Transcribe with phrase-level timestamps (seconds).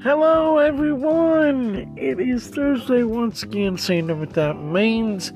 [0.00, 1.92] Hello, everyone.
[1.96, 3.76] It is Thursday once again.
[3.76, 5.32] Saying what that means.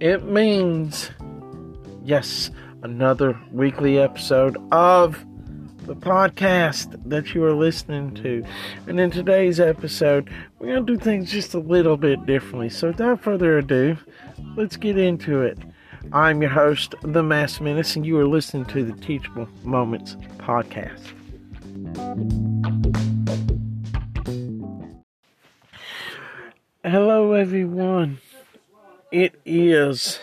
[0.00, 1.10] It means,
[2.04, 2.50] yes,
[2.82, 5.24] another weekly episode of
[5.86, 8.44] the podcast that you are listening to.
[8.86, 12.68] And in today's episode, we're going to do things just a little bit differently.
[12.68, 13.96] So, without further ado,
[14.56, 15.58] let's get into it.
[16.12, 21.12] I'm your host, The Masked Menace, and you are listening to the Teachable Moments podcast.
[26.84, 28.18] Hello, everyone.
[29.12, 30.18] It is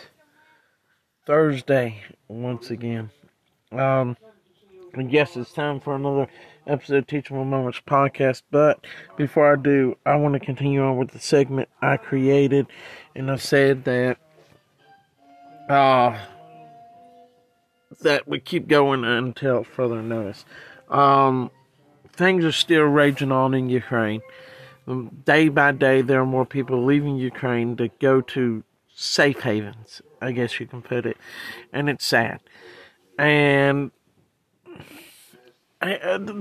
[1.25, 3.11] Thursday once again.
[3.71, 4.17] Um,
[4.93, 6.27] I guess it's time for another
[6.67, 8.41] episode of Teachable Moments podcast.
[8.51, 12.67] But before I do, I want to continue on with the segment I created,
[13.15, 14.17] and I said that
[15.69, 16.19] uh,
[18.01, 20.43] that we keep going until further notice.
[20.89, 21.51] Um,
[22.11, 24.19] things are still raging on in Ukraine.
[25.25, 30.31] Day by day, there are more people leaving Ukraine to go to safe havens, I
[30.31, 31.17] guess you can put it,
[31.71, 32.39] and it's sad.
[33.17, 33.91] And
[35.81, 36.33] I, uh, the,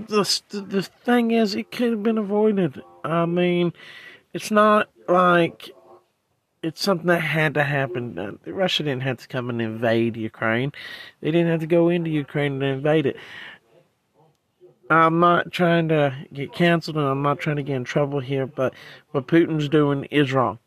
[0.49, 2.83] the the thing is, it could have been avoided.
[3.05, 3.73] I mean,
[4.33, 5.71] it's not like
[6.63, 8.19] it's something that had to happen.
[8.19, 10.73] Uh, Russia didn't have to come and invade Ukraine.
[11.21, 13.17] They didn't have to go into Ukraine and invade it.
[14.91, 18.47] I'm not trying to get canceled and I'm not trying to get in trouble here,
[18.47, 18.75] but
[19.11, 20.59] what Putin's doing is wrong.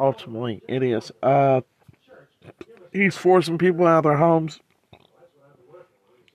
[0.00, 1.10] Ultimately, it is.
[1.22, 1.62] Uh,
[2.92, 4.60] he's forcing people out of their homes.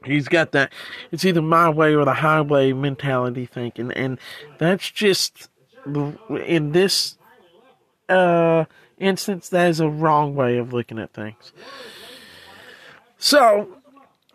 [0.05, 0.73] He's got that.
[1.11, 4.19] It's either my way or the highway mentality thinking, and
[4.57, 5.49] that's just
[5.85, 7.17] in this
[8.09, 8.65] uh,
[8.99, 11.53] instance, that is a wrong way of looking at things.
[13.17, 13.77] So,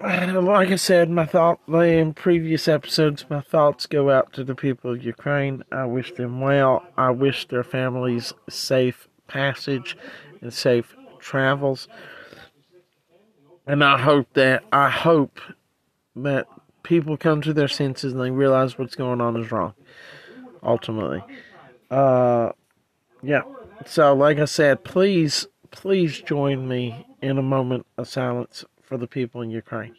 [0.01, 4.93] like I said, my thought in previous episodes, my thoughts go out to the people
[4.93, 5.65] of Ukraine.
[5.73, 6.87] I wish them well.
[6.97, 9.97] I wish their families safe passage
[10.41, 11.89] and safe travels.
[13.67, 15.41] And I hope that I hope
[16.17, 16.47] that
[16.83, 19.75] people come to their senses and they realize what's going on is wrong.
[20.63, 21.23] Ultimately,
[21.91, 22.53] uh,
[23.23, 23.43] yeah.
[23.85, 29.07] So, like I said, please, please join me in a moment of silence for the
[29.07, 29.95] people in Ukraine.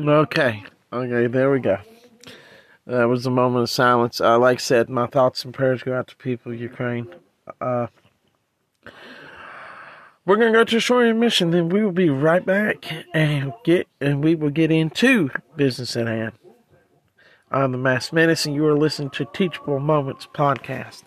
[0.00, 1.78] Okay, okay, there we go.
[2.86, 4.20] That was a moment of silence.
[4.20, 7.14] Uh, like I said, my thoughts and prayers go out to people of Ukraine.
[7.60, 7.88] Uh,
[10.24, 13.86] we're gonna go to a short intermission, then we will be right back and get
[14.00, 16.32] and we will get into business at hand.
[17.50, 21.04] I'm the Mass and you are listening to Teachable Moments podcast.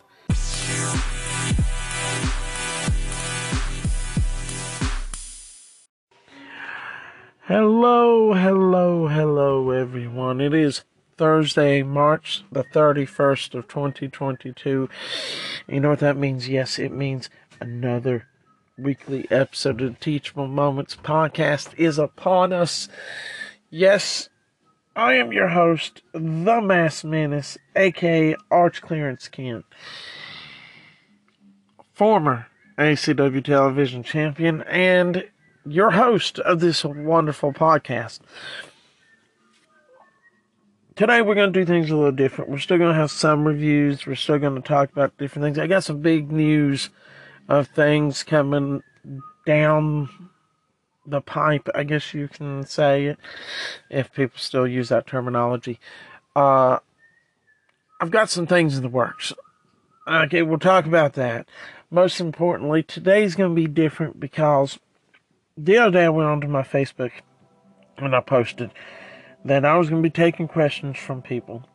[7.47, 10.41] Hello, hello, hello, everyone.
[10.41, 10.83] It is
[11.15, 14.89] Thursday, March the 31st of 2022.
[15.65, 16.49] You know what that means?
[16.49, 17.29] Yes, it means
[17.61, 18.27] another
[18.77, 22.89] weekly episode of Teachable Moments podcast is upon us.
[23.69, 24.27] Yes,
[24.93, 29.63] I am your host, the Masked Menace, aka Arch Clarence Ken,
[31.93, 32.47] former
[32.77, 35.23] ACW television champion, and
[35.69, 38.19] your host of this wonderful podcast.
[40.95, 42.49] Today we're going to do things a little different.
[42.49, 44.05] We're still going to have some reviews.
[44.05, 45.59] We're still going to talk about different things.
[45.59, 46.89] I got some big news
[47.47, 48.81] of things coming
[49.45, 50.09] down
[51.05, 53.15] the pipe, I guess you can say,
[53.89, 55.79] if people still use that terminology.
[56.35, 56.79] Uh,
[58.01, 59.33] I've got some things in the works.
[60.07, 61.47] Okay, we'll talk about that.
[61.89, 64.79] Most importantly, today's going to be different because
[65.57, 67.11] the other day I went onto my Facebook
[67.97, 68.71] and I posted
[69.43, 71.65] that I was going to be taking questions from people.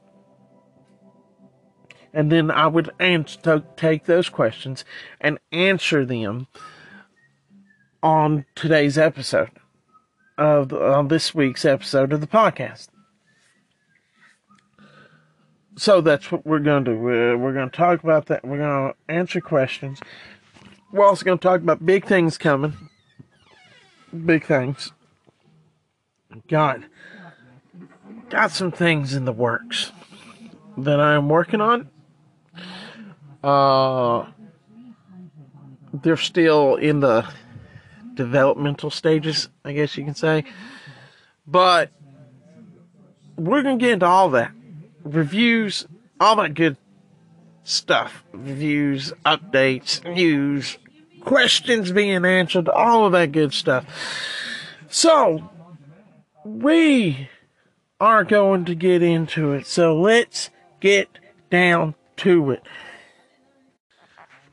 [2.15, 4.85] And then I would answer, take those questions
[5.21, 6.47] and answer them
[8.03, 9.51] on today's episode
[10.37, 12.89] of on this week's episode of the podcast.
[15.77, 16.99] So that's what we're going to do.
[16.99, 18.45] We're, we're going to talk about that.
[18.45, 20.01] We're going to answer questions.
[20.93, 22.91] We're also going to talk about big things coming.
[24.13, 24.93] Big things.
[26.49, 26.85] God,
[28.29, 29.93] got some things in the works
[30.79, 31.89] that I am working on.
[33.43, 34.27] Uh,
[35.93, 37.27] they're still in the
[38.15, 40.45] developmental stages, I guess you can say.
[41.47, 41.91] But
[43.37, 44.53] we're to get into all that
[45.05, 45.87] reviews,
[46.21, 46.77] all that good
[47.65, 50.79] stuff reviews, updates, news,
[51.25, 53.87] questions being answered, all of that good stuff.
[54.89, 55.51] So,
[56.45, 57.29] we
[58.01, 59.67] are going to get into it.
[59.67, 61.09] So let's get
[61.51, 62.63] down to it.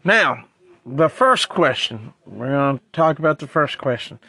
[0.04, 0.46] Now,
[0.86, 2.14] the first question.
[2.26, 4.20] We're going to talk about the first question.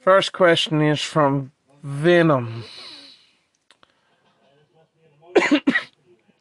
[0.00, 1.52] First question is from
[1.82, 2.64] Venom.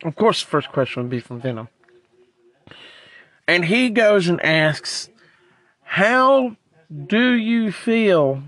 [0.03, 1.67] of course, the first question would be from Venom.
[3.47, 5.09] And he goes and asks,
[5.83, 6.55] How
[7.07, 8.43] do you feel?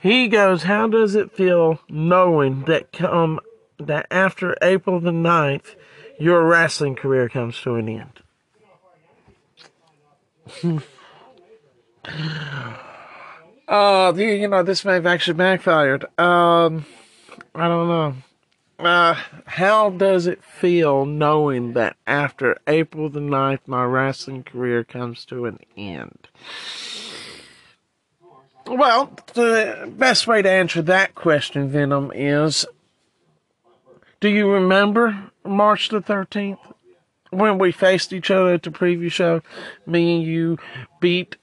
[0.00, 3.40] He goes, How does it feel knowing that come
[3.78, 5.74] that after April the 9th,
[6.18, 8.20] your wrestling career comes to an end?
[13.68, 16.04] uh, you know, this may have actually backfired.
[16.18, 16.86] Um,
[17.54, 18.14] I don't know.
[18.80, 25.26] Uh, how does it feel knowing that after April the 9th, my wrestling career comes
[25.26, 26.28] to an end?
[28.66, 32.64] Well, the best way to answer that question, Venom, is
[34.20, 36.58] do you remember March the 13th?
[37.30, 39.42] When we faced each other at the preview show,
[39.86, 40.58] me and you
[41.00, 41.36] beat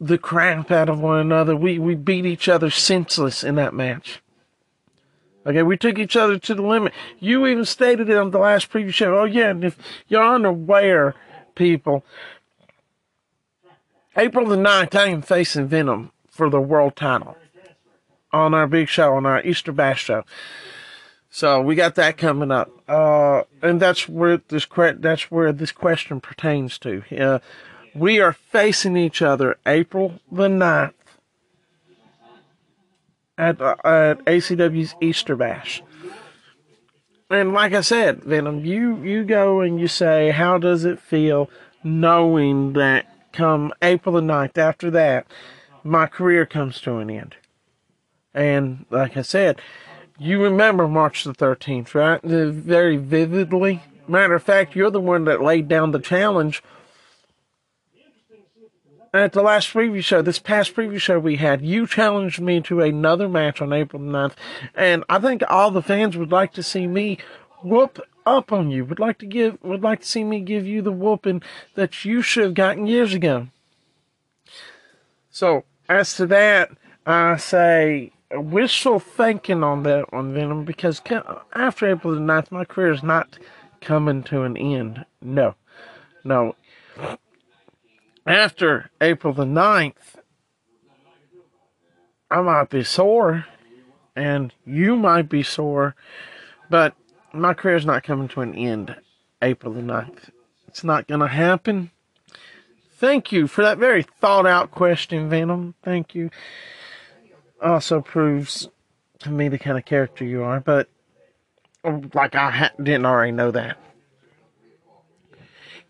[0.00, 1.56] the crap out of one another.
[1.56, 4.22] We, we beat each other senseless in that match.
[5.46, 6.92] Okay, we took each other to the limit.
[7.20, 9.18] You even stated it on the last preview show.
[9.18, 9.76] Oh yeah, and if
[10.08, 11.14] you're unaware,
[11.54, 12.04] people,
[14.16, 17.36] April the 9th, I am facing Venom for the world title
[18.32, 20.24] on our big show, on our Easter Bash show.
[21.30, 24.66] So we got that coming up, uh, and that's where this
[24.98, 27.02] that's where this question pertains to.
[27.10, 27.38] Uh,
[27.94, 30.92] we are facing each other April the 9th
[33.38, 35.82] at, uh, at ACW's Easter Bash.
[37.30, 41.50] And like I said, Venom, you, you go and you say, how does it feel
[41.82, 45.26] knowing that come April the 9th, after that,
[45.82, 47.36] my career comes to an end?
[48.34, 49.60] And like I said,
[50.18, 52.22] you remember March the 13th, right?
[52.22, 53.82] Very vividly.
[54.06, 56.62] Matter of fact, you're the one that laid down the challenge
[59.22, 62.80] at the last preview show, this past preview show we had, you challenged me to
[62.80, 64.34] another match on April 9th,
[64.74, 67.18] and I think all the fans would like to see me
[67.62, 68.84] whoop up on you.
[68.84, 71.42] Would like to give, would like to see me give you the whooping
[71.76, 73.48] that you should have gotten years ago.
[75.30, 76.70] So, as to that,
[77.06, 81.00] I say wishful thinking on that one, Venom, because
[81.52, 83.38] after April the 9th, my career is not
[83.80, 85.04] coming to an end.
[85.22, 85.54] No.
[86.24, 86.56] No
[88.26, 90.16] after April the 9th,
[92.30, 93.46] I might be sore
[94.16, 95.94] and you might be sore,
[96.70, 96.94] but
[97.32, 98.96] my career's not coming to an end
[99.42, 100.30] April the 9th.
[100.68, 101.90] It's not going to happen.
[102.96, 105.74] Thank you for that very thought out question, Venom.
[105.82, 106.30] Thank you.
[107.62, 108.68] Also proves
[109.20, 110.88] to me the kind of character you are, but
[111.84, 113.78] oh, like I ha- didn't already know that.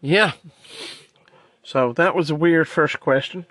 [0.01, 0.33] Yeah.
[1.65, 3.47] So that was a weird first question.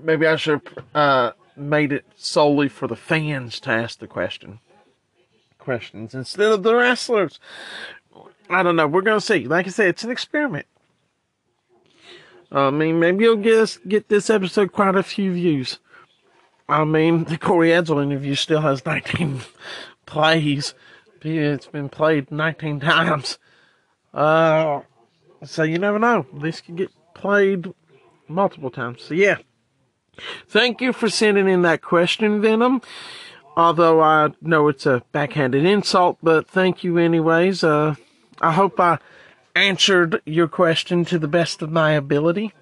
[0.00, 4.60] Maybe I should have uh, made it solely for the fans to ask the question
[5.58, 7.40] questions instead of the wrestlers.
[8.48, 8.86] I don't know.
[8.86, 9.48] We're gonna see.
[9.48, 10.66] Like I said, it's an experiment.
[12.52, 15.80] I mean, maybe you'll get us, get this episode quite a few views.
[16.68, 19.40] I mean, the Corey Edsel interview still has 19
[20.06, 20.74] plays.
[21.22, 23.38] It's been played 19 times.
[24.14, 24.82] Uh,
[25.44, 26.26] so you never know.
[26.32, 27.72] This could get played
[28.28, 29.02] multiple times.
[29.02, 29.38] So yeah.
[30.48, 32.80] Thank you for sending in that question, Venom.
[33.56, 37.64] Although I know it's a backhanded insult, but thank you anyways.
[37.64, 37.94] Uh,
[38.40, 38.98] I hope I
[39.54, 42.52] answered your question to the best of my ability.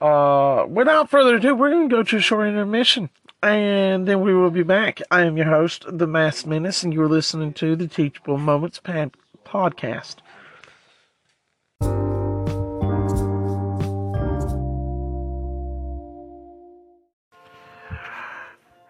[0.00, 3.08] Uh, without further ado, we're going to go to a short intermission
[3.42, 5.00] and then we will be back.
[5.10, 10.16] I am your host, The Masked Menace, and you're listening to the Teachable Moments podcast.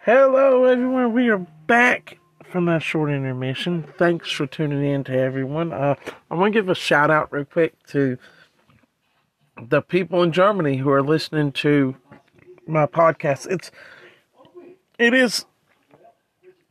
[0.04, 1.12] Hello, everyone.
[1.12, 2.18] We are back
[2.50, 3.84] from that short intermission.
[3.96, 5.72] Thanks for tuning in to everyone.
[5.72, 5.94] Uh,
[6.28, 8.18] I want to give a shout out real quick to
[9.56, 11.94] the people in Germany who are listening to
[12.66, 13.48] my podcast.
[13.48, 13.70] It's
[14.98, 15.46] it is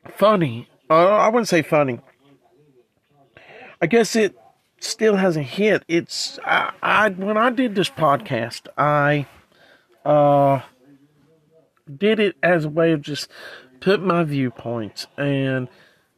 [0.05, 0.67] funny.
[0.89, 2.01] Uh, I wouldn't say funny.
[3.81, 4.37] I guess it
[4.83, 5.83] still hasn't hit.
[5.87, 9.27] It's I, I when I did this podcast, I
[10.05, 10.61] uh
[11.97, 13.29] did it as a way of just
[13.79, 15.67] put my viewpoints and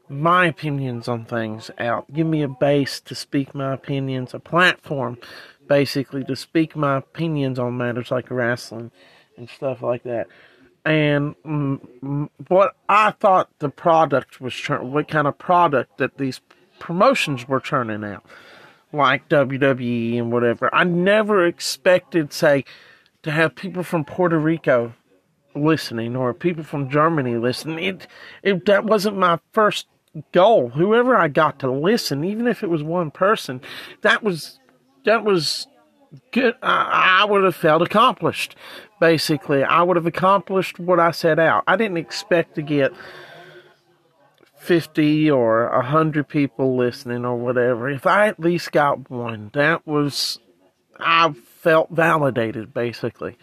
[0.10, 2.12] my opinions on things out.
[2.14, 5.18] Give me a base to speak my opinions, a platform
[5.68, 8.92] basically to speak my opinions on matters like wrestling
[9.38, 10.28] and stuff like that.
[10.86, 16.42] And mm, what I thought the product was, what kind of product that these
[16.80, 18.26] promotions were turning out,
[18.94, 20.74] like WWE and whatever.
[20.74, 22.64] I never expected, say,
[23.24, 24.94] to have people from Puerto Rico
[25.56, 27.84] listening or people from Germany listening.
[27.84, 28.08] It,
[28.44, 29.88] it that wasn't my first
[30.32, 30.70] goal.
[30.70, 33.62] Whoever I got to listen, even if it was one person,
[34.02, 34.60] that was
[35.06, 35.68] that was
[36.32, 36.56] good.
[36.62, 38.56] I, I would have felt accomplished.
[39.00, 41.64] Basically, I would have accomplished what I set out.
[41.68, 42.94] I didn't expect to get
[44.64, 47.90] 50 or 100 people listening or whatever.
[47.90, 50.40] If I at least got one, that was,
[50.98, 53.38] I felt validated basically.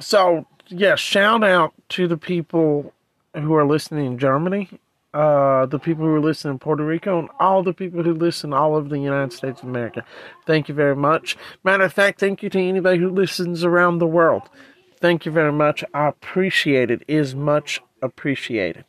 [0.00, 2.92] So, yeah, shout out to the people
[3.32, 4.70] who are listening in Germany,
[5.14, 8.52] uh, the people who are listening in Puerto Rico, and all the people who listen
[8.52, 10.04] all over the United States of America.
[10.46, 11.36] Thank you very much.
[11.62, 14.50] Matter of fact, thank you to anybody who listens around the world.
[14.98, 15.84] Thank you very much.
[15.94, 18.84] I appreciate it is much appreciated.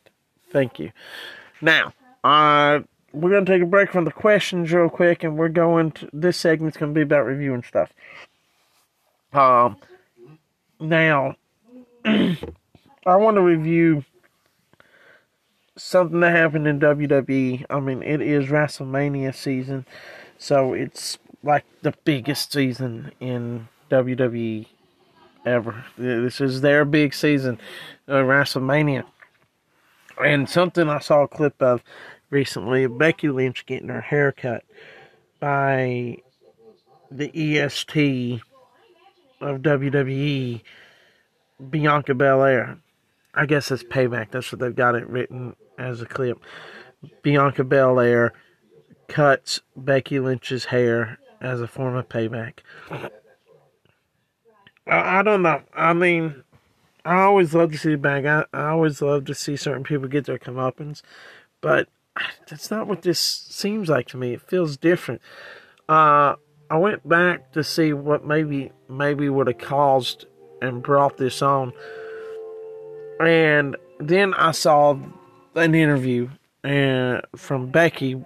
[0.51, 0.91] Thank you.
[1.61, 2.79] Now, uh,
[3.13, 6.09] we're going to take a break from the questions real quick, and we're going to,
[6.13, 7.91] this segment's going to be about reviewing stuff.
[9.33, 9.77] Um,
[10.79, 11.35] now,
[12.05, 12.37] I
[13.05, 14.03] want to review
[15.75, 17.65] something that happened in WWE.
[17.69, 19.85] I mean, it is WrestleMania season,
[20.37, 24.67] so it's like the biggest season in WWE
[25.45, 25.85] ever.
[25.97, 27.59] This is their big season,
[28.07, 29.05] uh, WrestleMania.
[30.23, 31.83] And something I saw a clip of
[32.29, 34.63] recently Becky Lynch getting her hair cut
[35.39, 36.17] by
[37.11, 38.41] the EST
[39.41, 40.61] of WWE,
[41.69, 42.79] Bianca Belair.
[43.33, 44.31] I guess it's payback.
[44.31, 46.39] That's what they've got it written as a clip.
[47.21, 48.33] Bianca Belair
[49.07, 52.59] cuts Becky Lynch's hair as a form of payback.
[54.87, 55.61] I, I don't know.
[55.73, 56.43] I mean,
[57.07, 58.25] I always love to see the bag.
[58.25, 61.01] I, I always love to see certain people get their comeuppance,
[61.61, 61.87] but
[62.49, 64.33] that's not what this seems like to me.
[64.33, 65.21] It feels different.
[65.87, 66.35] Uh,
[66.69, 70.25] I went back to see what maybe maybe would have caused
[70.61, 71.71] and brought this on,
[73.21, 74.99] and then I saw
[75.55, 76.29] an interview
[76.61, 78.21] and uh, from Becky,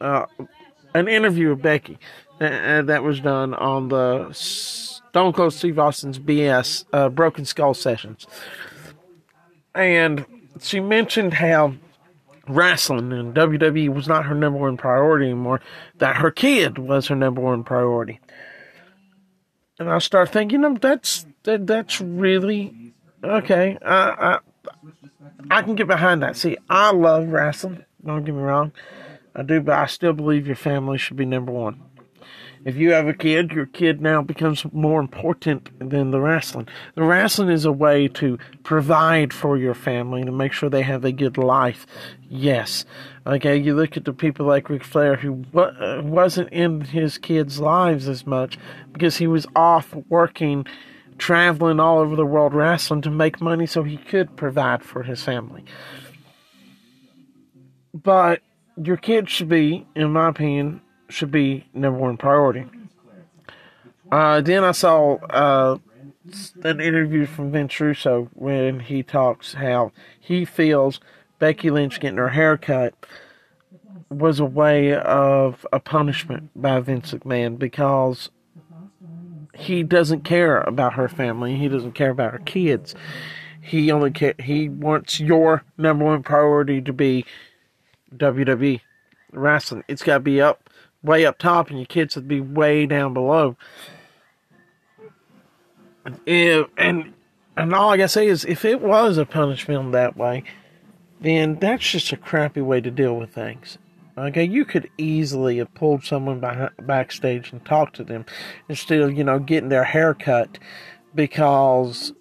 [0.00, 0.26] uh,
[0.94, 1.98] an interview with Becky
[2.40, 4.32] uh, that was done on the
[5.14, 8.26] Stone Cold Steve Austin's BS uh, Broken Skull sessions,
[9.72, 10.26] and
[10.60, 11.74] she mentioned how
[12.48, 15.60] wrestling and WWE was not her number one priority anymore.
[15.98, 18.18] That her kid was her number one priority,
[19.78, 22.92] and I start thinking, you know, that's that that's really
[23.22, 23.78] okay.
[23.86, 24.38] I I
[25.48, 26.36] I can get behind that.
[26.36, 27.84] See, I love wrestling.
[28.04, 28.72] Don't get me wrong,
[29.32, 31.83] I do, but I still believe your family should be number one.
[32.64, 36.66] If you have a kid, your kid now becomes more important than the wrestling.
[36.94, 41.04] The wrestling is a way to provide for your family to make sure they have
[41.04, 41.86] a good life.
[42.28, 42.86] Yes.
[43.26, 47.60] Okay, you look at the people like Ric Flair who uh, wasn't in his kids'
[47.60, 48.58] lives as much
[48.92, 50.64] because he was off working,
[51.18, 55.22] traveling all over the world wrestling to make money so he could provide for his
[55.22, 55.64] family.
[57.92, 58.40] But
[58.82, 60.80] your kids should be, in my opinion,
[61.14, 62.66] should be number one priority.
[64.10, 65.78] Uh, then I saw uh,
[66.62, 71.00] an interview from Vince Russo when he talks how he feels
[71.38, 72.94] Becky Lynch getting her hair cut
[74.08, 78.30] was a way of a punishment by Vince McMahon because
[79.54, 81.56] he doesn't care about her family.
[81.56, 82.94] He doesn't care about her kids.
[83.60, 87.24] He only care, he wants your number one priority to be
[88.14, 88.80] WWE
[89.32, 89.84] wrestling.
[89.88, 90.70] It's got to be up
[91.04, 93.56] way up top and your kids would be way down below.
[96.26, 97.12] If, and
[97.56, 100.42] and all I gotta say is, if it was a punishment that way,
[101.20, 103.78] then that's just a crappy way to deal with things.
[104.16, 108.24] Okay, you could easily have pulled someone by, backstage and talked to them
[108.68, 110.58] instead of you know getting their hair cut
[111.14, 112.12] because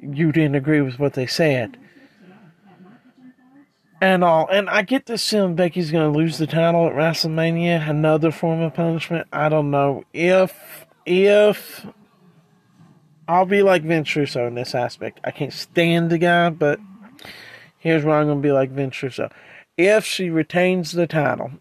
[0.00, 1.76] you didn't agree with what they said
[4.00, 4.48] and all.
[4.50, 7.88] And I get this feeling Becky's going to lose the title at WrestleMania.
[7.88, 9.28] Another form of punishment.
[9.32, 11.86] I don't know if if
[13.28, 15.20] I'll be like Vince Russo in this aspect.
[15.24, 16.80] I can't stand the guy, but
[17.78, 19.30] here's where I'm going to be like Vince Russo.
[19.76, 21.52] If she retains the title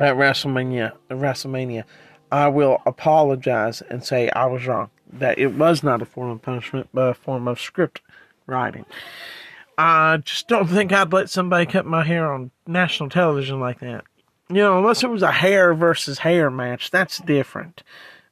[0.00, 1.84] at WrestleMania, WrestleMania,
[2.32, 4.90] I will apologize and say I was wrong.
[5.12, 8.00] That it was not a form of punishment, but a form of script
[8.46, 8.84] writing.
[9.78, 14.04] I just don't think I'd let somebody cut my hair on national television like that.
[14.48, 17.82] You know, unless it was a hair versus hair match, that's different.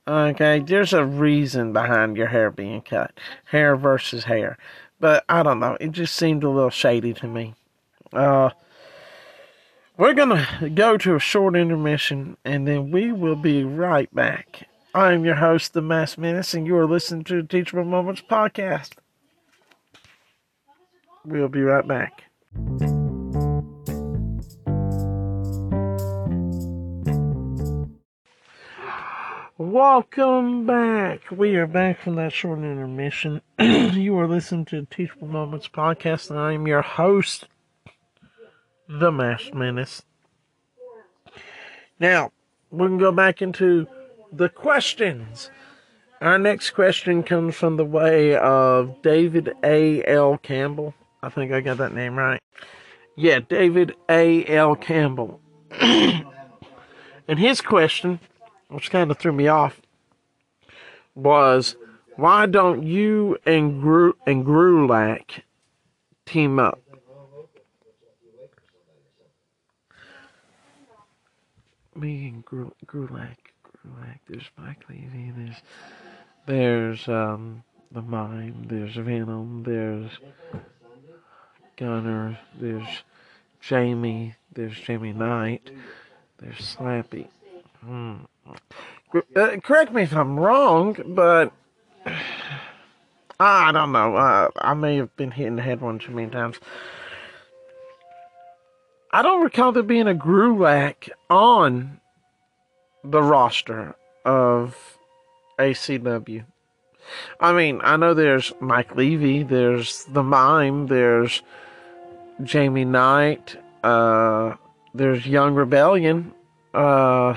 [0.06, 3.18] Okay, there's a reason behind your hair being cut.
[3.46, 4.58] Hair versus hair.
[5.00, 5.76] But I don't know.
[5.80, 7.54] It just seemed a little shady to me.
[8.12, 8.50] Uh,
[9.96, 14.68] we're to go to a short intermission and then we will be right back.
[14.94, 18.90] I'm your host, The Masked Menace, and you are listening to the Teachable Moments podcast.
[21.26, 22.24] We'll be right back.
[29.56, 31.30] Welcome back.
[31.30, 33.40] We are back from that short intermission.
[33.58, 37.46] you are listening to Teachable Moments podcast, and I am your host,
[38.86, 40.02] the Masked Menace.
[41.98, 42.32] Now,
[42.70, 43.86] we can go back into
[44.30, 45.50] the questions.
[46.20, 50.04] Our next question comes from the way of David A.
[50.04, 50.36] L.
[50.36, 50.94] Campbell.
[51.24, 52.40] I think I got that name right.
[53.16, 54.46] Yeah, David A.
[54.46, 54.76] L.
[54.76, 55.40] Campbell.
[55.80, 56.24] and
[57.26, 58.20] his question
[58.74, 59.80] which kind of threw me off,
[61.14, 61.76] was
[62.16, 65.42] why don't you and Gru and Grulac
[66.26, 66.80] team up?
[71.94, 74.18] Me and Gru, Grulac, Grulac.
[74.28, 75.32] There's Mike Levy.
[75.36, 75.56] There's
[76.46, 77.62] there's um
[77.92, 78.66] the mime.
[78.68, 79.62] There's Venom.
[79.62, 80.10] There's
[81.76, 82.38] Gunner.
[82.58, 83.02] There's
[83.60, 84.34] Jamie.
[84.52, 85.70] There's Jamie Knight.
[86.38, 87.28] There's Slappy.
[87.84, 88.16] Hmm.
[89.36, 91.52] Uh, correct me if I'm wrong, but
[93.38, 94.16] I don't know.
[94.16, 96.58] Uh, I may have been hitting the head one too many times.
[99.12, 102.00] I don't recall there being a Grulac on
[103.04, 104.98] the roster of
[105.58, 106.44] ACW.
[107.38, 111.42] I mean, I know there's Mike Levy, there's the Mime, there's
[112.42, 114.54] Jamie Knight, uh,
[114.92, 116.32] there's Young Rebellion,
[116.72, 117.36] uh,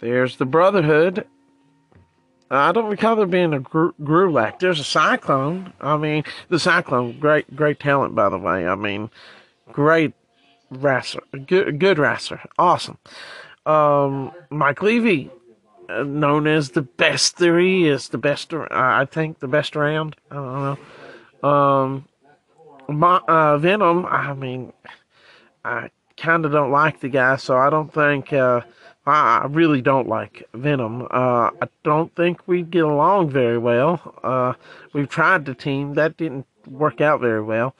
[0.00, 1.26] there's the Brotherhood.
[2.50, 4.58] I don't recall there being a Gru- Grulac.
[4.58, 5.72] There's a Cyclone.
[5.80, 8.66] I mean, the Cyclone, great, great talent, by the way.
[8.66, 9.10] I mean,
[9.70, 10.14] great
[10.70, 12.98] wrestler, good, good wrestler, awesome.
[13.66, 15.30] Um, Mike Levy,
[15.88, 20.16] uh, known as the best there is, the best, uh, I think, the best around.
[20.30, 20.78] I don't
[21.42, 21.48] know.
[21.48, 22.04] Um,
[22.88, 24.06] my, uh, Venom.
[24.06, 24.72] I mean,
[25.64, 28.32] I kind of don't like the guy, so I don't think.
[28.32, 28.62] Uh,
[29.06, 31.02] I really don't like Venom.
[31.10, 34.14] Uh, I don't think we'd get along very well.
[34.22, 34.52] Uh,
[34.92, 35.94] we've tried to team.
[35.94, 37.74] That didn't work out very well.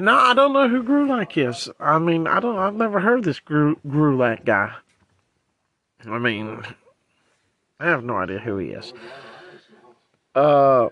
[0.00, 1.68] No, I don't know who Grulac is.
[1.78, 2.56] I mean, I don't.
[2.56, 4.72] I've never heard this Gru, Grulac guy.
[6.06, 6.62] I mean,
[7.78, 8.92] I have no idea who he is.
[10.34, 10.88] Uh,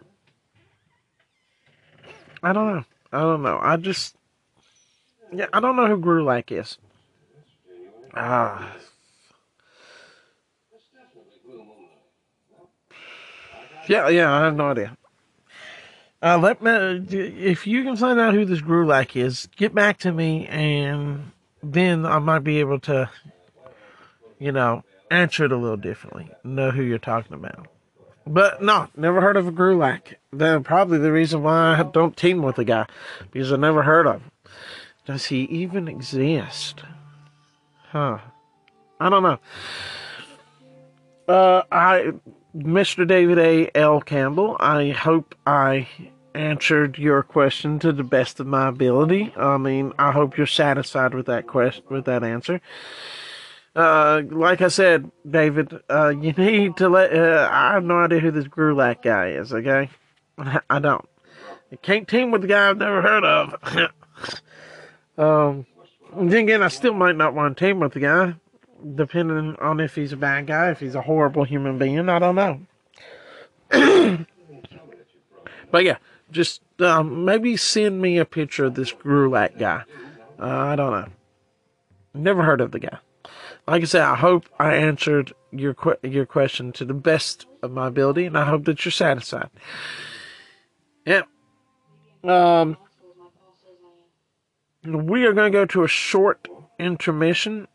[2.42, 2.84] I don't know.
[3.12, 3.58] I don't know.
[3.60, 4.14] I just,
[5.32, 6.78] yeah, I don't know who Grulac is.
[8.14, 8.76] Ah.
[13.88, 14.96] Yeah, yeah, I have no idea.
[16.20, 20.12] Uh, let me, if you can find out who this Grulac is, get back to
[20.12, 21.30] me, and
[21.62, 23.08] then I might be able to,
[24.38, 26.28] you know, answer it a little differently.
[26.44, 27.68] Know who you're talking about.
[28.28, 30.14] But no, never heard of a Grulac.
[30.32, 32.86] That's probably the reason why I don't team with the guy,
[33.30, 34.30] because I never heard of him.
[35.06, 36.82] Does he even exist?
[37.90, 38.18] Huh.
[39.00, 39.38] I don't know.
[41.26, 42.12] Uh, I,
[42.54, 43.06] Mr.
[43.08, 43.70] David A.
[43.74, 44.00] L.
[44.02, 45.88] Campbell, I hope I
[46.34, 49.32] answered your question to the best of my ability.
[49.36, 52.60] I mean, I hope you're satisfied with that question, with that answer.
[53.78, 58.18] Uh, like I said, David, uh, you need to let, uh, I have no idea
[58.18, 59.88] who this Grulac guy is, okay?
[60.68, 61.08] I don't.
[61.70, 63.54] You can't team with the guy I've never heard of.
[65.16, 65.64] um,
[66.12, 68.34] then again, I still might not want to team with the guy,
[68.96, 72.08] depending on if he's a bad guy, if he's a horrible human being.
[72.08, 72.60] I don't know.
[75.70, 75.98] but yeah,
[76.32, 79.84] just um, maybe send me a picture of this Grulac guy.
[80.36, 81.06] Uh, I don't know.
[82.12, 82.98] Never heard of the guy.
[83.68, 87.70] Like I said, I hope I answered your que- your question to the best of
[87.70, 89.50] my ability, and I hope that you're satisfied.
[91.04, 91.22] Yeah.
[92.24, 92.78] Um
[94.84, 97.68] we are going to go to a short intermission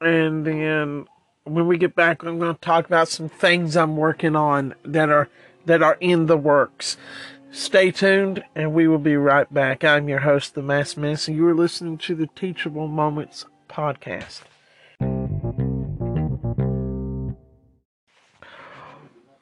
[0.00, 1.06] and then
[1.44, 5.10] when we get back i'm going to talk about some things i'm working on that
[5.10, 5.28] are
[5.66, 6.96] that are in the works
[7.50, 11.36] stay tuned and we will be right back i'm your host the mass Menace, and
[11.36, 14.40] you are listening to the teachable moments podcast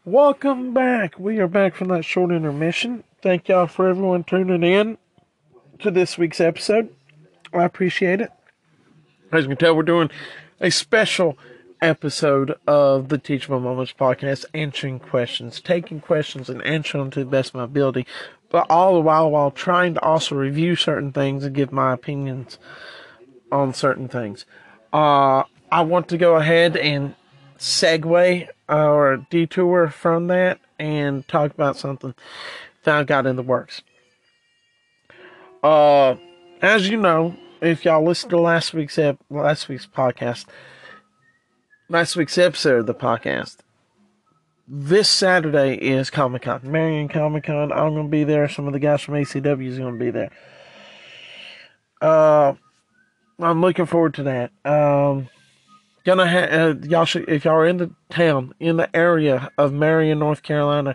[0.07, 4.97] welcome back we are back from that short intermission thank y'all for everyone tuning in
[5.79, 6.89] to this week's episode.
[7.53, 8.31] I appreciate it.
[9.33, 10.11] As you can tell, we're doing
[10.61, 11.37] a special
[11.83, 17.31] episode of the Teachable Moments podcast, answering questions, taking questions and answering them to the
[17.31, 18.07] best of my ability,
[18.49, 22.59] but all the while while trying to also review certain things and give my opinions
[23.51, 24.47] on certain things.
[24.93, 27.15] Uh, I want to go ahead and
[27.59, 32.15] segue or detour from that and talk about something
[32.85, 33.83] that I got in the works.
[35.63, 36.17] Uh,
[36.63, 40.47] as you know, if y'all listened to last week's ep- last week's podcast,
[41.89, 43.59] last week's episode of the podcast,
[44.69, 47.73] this Saturday is Comic Con, Marion Comic Con.
[47.73, 48.49] I'm gonna be there.
[48.49, 50.31] Some of the guys from ACW is gonna be there.
[52.01, 52.55] Uh,
[53.39, 54.53] I'm looking forward to that.
[54.65, 55.29] Um,
[56.07, 59.73] gonna have uh, y'all should if y'all are in the town in the area of
[59.73, 60.95] Marion, North Carolina.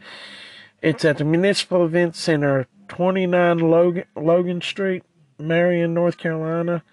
[0.81, 5.03] It's at the Municipal Event Center, 29 Logan Logan Street,
[5.37, 6.83] Marion, North Carolina.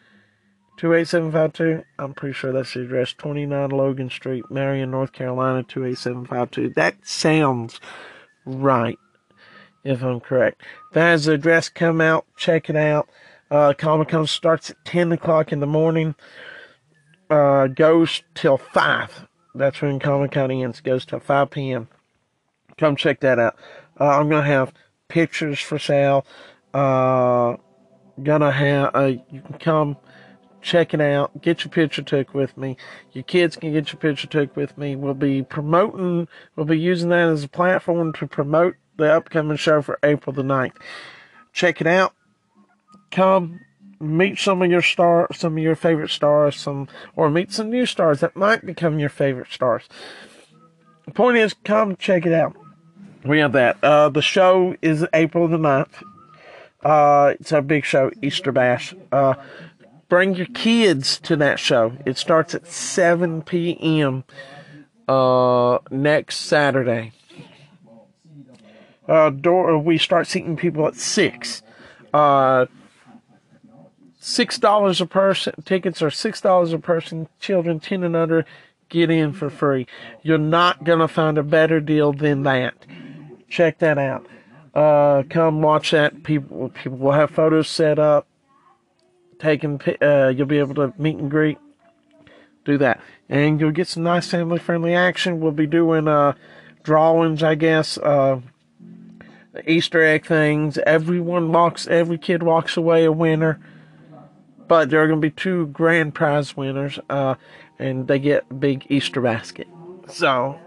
[0.78, 1.84] 28752.
[1.98, 3.12] I'm pretty sure that's the address.
[3.12, 6.74] 29 Logan Street, Marion, North Carolina, 28752.
[6.74, 7.80] That sounds
[8.46, 8.96] right,
[9.82, 10.62] if I'm correct.
[10.92, 11.68] That is the address.
[11.68, 13.08] Come out, check it out.
[13.50, 16.14] Uh, Comic Con starts at 10 o'clock in the morning,
[17.30, 19.26] uh, goes till 5.
[19.54, 21.88] That's when Comic Con ends, goes till 5 p.m.
[22.76, 23.56] Come check that out.
[23.98, 24.72] Uh, I'm going to have
[25.08, 26.24] pictures for sale.
[26.72, 27.56] Uh,
[28.22, 29.96] gonna have, uh, you can come
[30.60, 31.40] check it out.
[31.40, 32.76] Get your picture took with me.
[33.12, 34.96] Your kids can get your picture took with me.
[34.96, 39.82] We'll be promoting, we'll be using that as a platform to promote the upcoming show
[39.82, 40.76] for April the 9th.
[41.52, 42.14] Check it out.
[43.10, 43.60] Come
[44.00, 47.86] meet some of your star, some of your favorite stars, some, or meet some new
[47.86, 49.88] stars that might become your favorite stars.
[51.06, 52.56] The point is, come check it out.
[53.24, 53.82] We have that.
[53.82, 56.02] Uh, the show is April the 9th.
[56.82, 58.94] Uh, it's a big show, Easter Bash.
[59.10, 59.34] Uh,
[60.08, 61.92] bring your kids to that show.
[62.06, 64.24] It starts at 7 p.m.
[65.08, 67.12] Uh, next Saturday.
[69.08, 71.62] Uh, door, we start seating people at 6.
[72.12, 72.66] Uh,
[74.20, 75.54] $6 a person.
[75.64, 77.28] Tickets are $6 a person.
[77.40, 78.44] Children 10 and under
[78.88, 79.86] get in for free.
[80.22, 82.74] You're not to find a better deal than that.
[83.48, 84.26] Check that out.
[84.74, 86.22] Uh, come watch that.
[86.22, 88.26] People, people will have photos set up
[89.38, 91.58] taking, uh, you'll be able to meet and greet.
[92.64, 93.00] Do that.
[93.28, 95.40] And you'll get some nice family friendly action.
[95.40, 96.34] We'll be doing, uh,
[96.82, 98.40] drawings, I guess, uh,
[99.66, 100.78] Easter egg things.
[100.78, 103.58] Everyone walks, every kid walks away a winner.
[104.68, 107.34] But there are going to be two grand prize winners, uh,
[107.78, 109.66] and they get a big Easter basket.
[110.08, 110.58] So,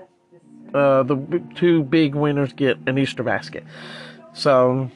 [0.73, 3.63] uh, the two big winners get an Easter basket.
[4.33, 4.89] So,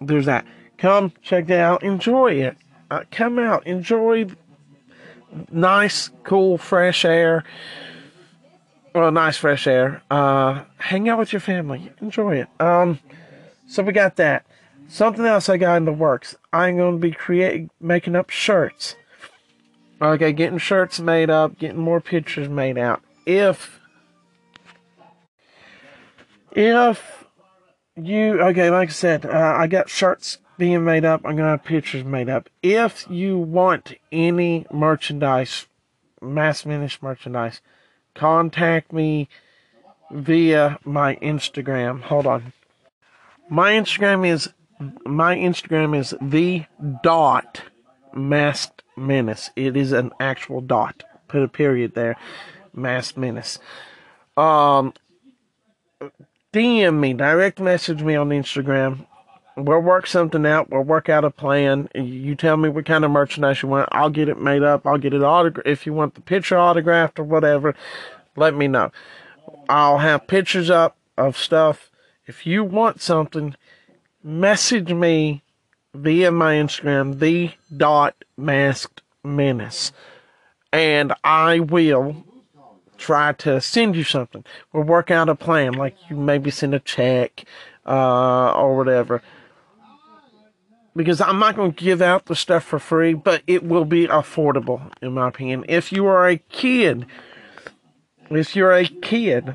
[0.00, 0.44] there's that.
[0.78, 2.56] Come check it out, enjoy it.
[2.90, 4.26] Uh, come out, enjoy
[5.50, 7.44] nice, cool, fresh air.
[8.94, 10.02] Well, nice fresh air.
[10.10, 12.48] Uh, hang out with your family, enjoy it.
[12.60, 12.98] Um,
[13.66, 14.44] so we got that.
[14.92, 16.36] Something else I got in the works.
[16.52, 18.94] I'm going to be creating, making up shirts.
[20.02, 23.00] Okay, getting shirts made up, getting more pictures made out.
[23.24, 23.80] If,
[26.50, 27.24] if
[27.96, 31.22] you, okay, like I said, uh, I got shirts being made up.
[31.24, 32.50] I'm going to have pictures made up.
[32.62, 35.68] If you want any merchandise,
[36.20, 37.62] Mass Menace merchandise,
[38.14, 39.30] contact me
[40.10, 42.02] via my Instagram.
[42.02, 42.52] Hold on.
[43.48, 44.50] My Instagram is
[45.04, 46.64] my Instagram is the
[47.02, 47.62] dot
[48.14, 49.50] masked menace.
[49.56, 51.04] It is an actual dot.
[51.28, 52.16] Put a period there.
[52.74, 53.58] Masked menace.
[54.36, 54.94] Um,
[56.52, 59.06] DM me, direct message me on Instagram
[59.56, 60.70] we'll work something out.
[60.70, 61.88] We'll work out a plan.
[61.94, 63.88] You tell me what kind of merchandise you want.
[63.92, 64.86] I'll get it made up.
[64.86, 65.68] I'll get it autographed.
[65.68, 67.74] If you want the picture autographed or whatever,
[68.36, 68.90] let me know.
[69.68, 71.90] I'll have pictures up of stuff.
[72.26, 73.56] If you want something,
[74.22, 75.42] message me
[75.94, 79.92] via my Instagram, the dot masked menace,
[80.72, 82.24] and I will
[82.98, 84.44] try to send you something.
[84.72, 87.44] We'll work out a plan, like you maybe send a check
[87.86, 89.22] uh, or whatever
[90.94, 94.06] because I'm not going to give out the stuff for free, but it will be
[94.06, 95.64] affordable, in my opinion.
[95.68, 97.06] If you are a kid,
[98.30, 99.54] if you're a kid,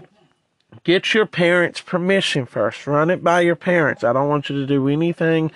[0.84, 2.86] get your parents' permission first.
[2.88, 4.04] Run it by your parents.
[4.04, 5.52] I don't want you to do anything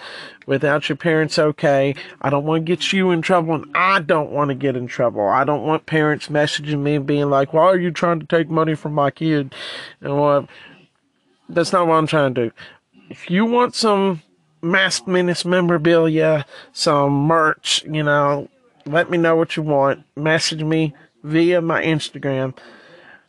[0.46, 1.96] without your parents' okay.
[2.22, 4.88] I don't want to get you in trouble, and I don't want to get in
[4.88, 5.28] trouble.
[5.28, 8.76] I don't want parents messaging me being like, "Why are you trying to take money
[8.76, 9.54] from my kid?"
[10.02, 10.48] And what?
[11.50, 12.52] That's not what I'm trying to do.
[13.10, 14.22] If you want some
[14.62, 18.48] Masked Menace memorabilia, some merch, you know,
[18.86, 20.04] let me know what you want.
[20.16, 20.94] Message me,
[21.24, 22.56] via my Instagram,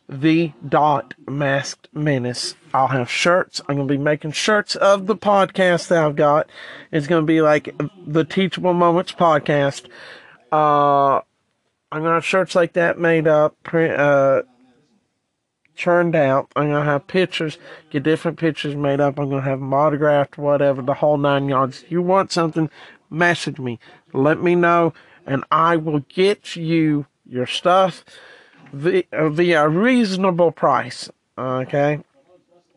[0.07, 2.55] the dot masked menace.
[2.73, 3.61] I'll have shirts.
[3.67, 6.49] I'm gonna be making shirts of the podcast that I've got.
[6.91, 9.85] It's gonna be like the Teachable Moments podcast.
[10.51, 11.21] Uh,
[11.91, 14.43] I'm gonna have shirts like that made up, print, uh,
[15.75, 16.51] churned out.
[16.55, 17.57] I'm gonna have pictures,
[17.89, 19.17] get different pictures made up.
[19.17, 21.83] I'm gonna have them autographed, whatever, the whole nine yards.
[21.83, 22.69] If you want something,
[23.09, 23.79] message me.
[24.11, 24.93] Let me know,
[25.25, 28.03] and I will get you your stuff
[28.73, 31.09] via, a uh, uh, reasonable price.
[31.37, 31.99] Okay,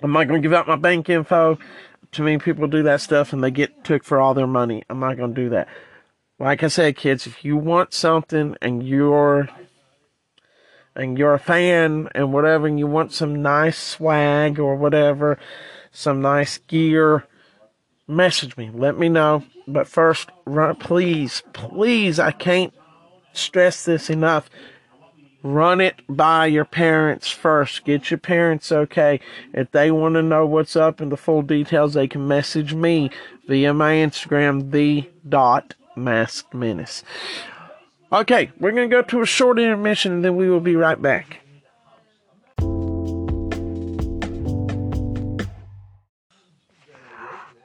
[0.02, 1.58] I'm not gonna give out my bank info.
[2.12, 4.84] Too many people do that stuff and they get took for all their money.
[4.88, 5.68] I'm not gonna do that.
[6.38, 9.48] Like I said, kids, if you want something and you're
[10.94, 15.38] and you're a fan and whatever, and you want some nice swag or whatever,
[15.90, 17.26] some nice gear,
[18.06, 18.70] message me.
[18.72, 19.44] Let me know.
[19.68, 22.72] But first, run, please, please, I can't
[23.32, 24.48] stress this enough.
[25.46, 27.84] Run it by your parents first.
[27.84, 29.20] Get your parents okay.
[29.52, 33.10] If they want to know what's up and the full details, they can message me
[33.46, 37.04] via my Instagram, the dot masked menace.
[38.12, 41.45] Okay, we're to go to a short intermission and then we will be right back.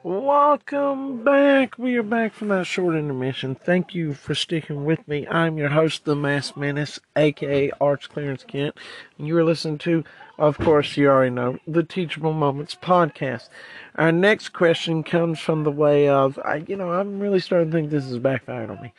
[0.04, 1.78] Welcome back.
[1.78, 3.54] We are back from that short intermission.
[3.54, 5.26] Thank you for sticking with me.
[5.28, 8.76] I'm your host, The Masked Menace, aka Arch Clarence Kent.
[9.16, 10.02] And you are listening to,
[10.38, 13.48] of course, you already know, the Teachable Moments podcast.
[13.94, 17.76] Our next question comes from the way of, I, you know, I'm really starting to
[17.76, 18.92] think this is backfired on me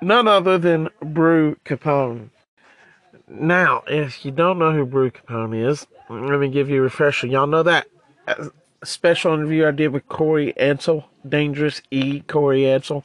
[0.00, 2.30] none other than Brew Capone.
[3.28, 7.26] Now, if you don't know who Brew Capone is, let me give you a refresher.
[7.26, 7.86] Y'all know that
[8.84, 13.04] special interview I did with Corey Edsel, Dangerous E, Corey Edsel.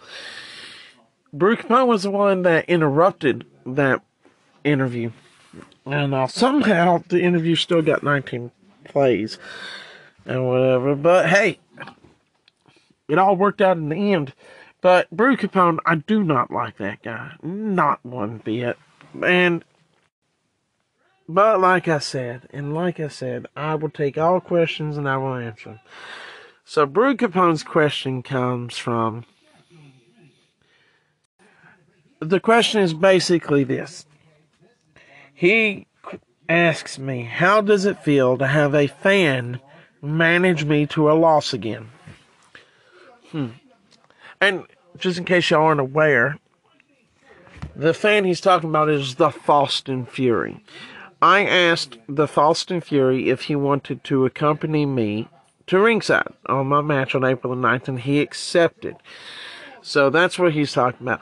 [1.32, 4.02] Brew Capone was the one that interrupted that
[4.64, 5.12] interview.
[5.86, 8.52] And uh, somehow the interview still got 19
[8.86, 9.38] plays
[10.26, 10.96] and whatever.
[10.96, 11.60] But hey,
[13.08, 14.34] it all worked out in the end.
[14.82, 17.34] But Brew Capone, I do not like that guy.
[17.42, 18.78] Not one bit.
[19.24, 19.64] And
[21.28, 25.18] but like I said, and like I said, I will take all questions and I
[25.18, 25.80] will answer them.
[26.66, 29.26] So Brew Capone's question comes from
[32.20, 34.06] the question is basically this.
[35.34, 35.88] He
[36.48, 39.60] asks me, how does it feel to have a fan
[40.02, 41.90] manage me to a loss again?
[43.32, 43.48] Hmm.
[44.40, 44.66] And
[44.98, 46.38] just in case y'all aren't aware,
[47.76, 50.64] the fan he's talking about is the Faustin Fury.
[51.24, 55.30] I asked the Faustin Fury if he wanted to accompany me
[55.68, 58.98] to ringside on my match on April the 9th, and he accepted.
[59.82, 61.22] So that's what he's talking about.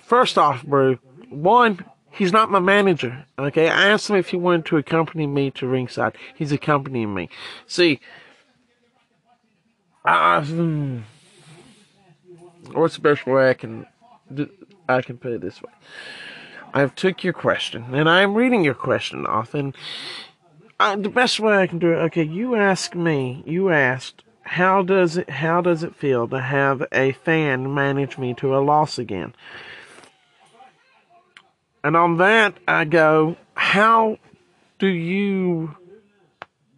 [0.00, 0.94] First off, bro,
[1.28, 3.26] one, he's not my manager.
[3.38, 6.16] Okay, I asked him if he wanted to accompany me to ringside.
[6.34, 7.28] He's accompanying me.
[7.66, 8.00] See,
[10.02, 11.00] I, hmm,
[12.72, 13.86] what's the best way I can
[14.88, 15.72] I can put it this way.
[16.74, 19.74] I've took your question and I'm reading your question off and
[20.80, 21.96] I, the best way I can do it.
[21.96, 23.42] Okay, you ask me.
[23.46, 28.34] You asked how does it how does it feel to have a fan manage me
[28.34, 29.34] to a loss again?
[31.84, 34.18] And on that I go, how
[34.78, 35.76] do you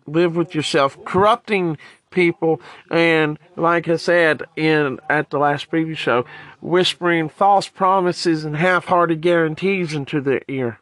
[0.06, 1.78] live with yourself corrupting
[2.14, 6.24] people and like I said in at the last preview show,
[6.60, 10.80] whispering false promises and half-hearted guarantees into their ear.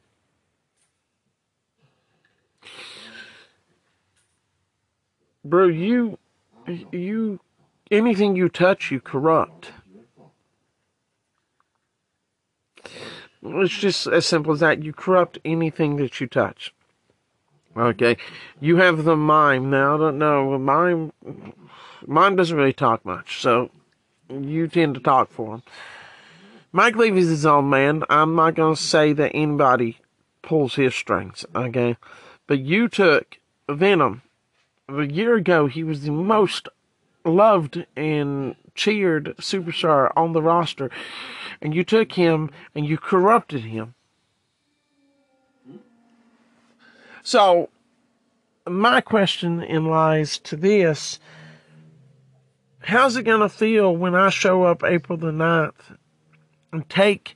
[5.45, 6.19] Bro, you
[6.93, 7.41] you
[7.91, 9.73] anything you touch you corrupt.
[13.45, 14.85] It's just as simple as that.
[14.85, 16.73] You corrupt anything that you touch.
[17.77, 18.19] Okay,
[18.61, 19.95] you have the mime now.
[19.95, 21.13] I don't know mime.
[22.07, 23.71] Mime doesn't really talk much, so
[24.29, 25.63] you tend to talk for him.
[26.71, 28.03] Mike Levy's his own man.
[28.11, 29.99] I'm not gonna say that anybody
[30.43, 31.47] pulls his strings.
[31.55, 31.97] Okay,
[32.47, 34.23] but you took Venom.
[34.89, 36.69] A year ago, he was the most
[37.25, 40.91] loved and cheered superstar on the roster,
[41.63, 43.95] and you took him and you corrupted him.
[47.23, 47.69] So,
[48.67, 51.19] my question in lies to this
[52.85, 55.97] how's it going to feel when I show up April the 9th
[56.73, 57.35] and take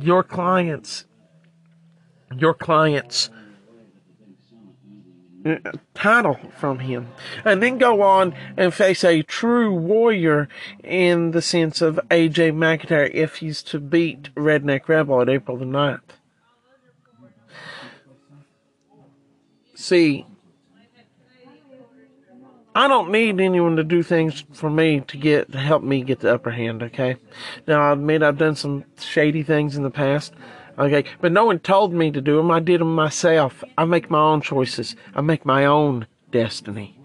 [0.00, 1.04] your clients,
[2.34, 3.30] your clients'
[5.94, 7.08] title from him,
[7.44, 10.48] and then go on and face a true warrior
[10.82, 15.66] in the sense of AJ McIntyre if he's to beat Redneck Rebel at April the
[15.66, 16.15] 9th?
[19.86, 20.26] See,
[22.74, 26.18] I don't need anyone to do things for me to get to help me get
[26.18, 27.14] the upper hand, okay?
[27.68, 30.34] Now I admit I've done some shady things in the past,
[30.76, 32.50] okay, but no one told me to do them.
[32.50, 33.62] I did them myself.
[33.78, 34.96] I make my own choices.
[35.14, 36.98] I make my own destiny.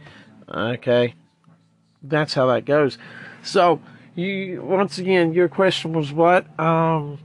[0.50, 1.14] Okay?
[2.02, 2.98] That's how that goes.
[3.44, 3.80] So,
[4.16, 6.48] you once again, your question was what?
[6.60, 7.20] Um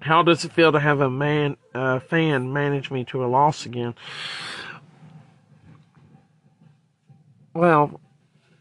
[0.00, 1.56] how does it feel to have a man
[2.08, 3.94] fan manage me to a loss again?
[7.54, 8.00] Well,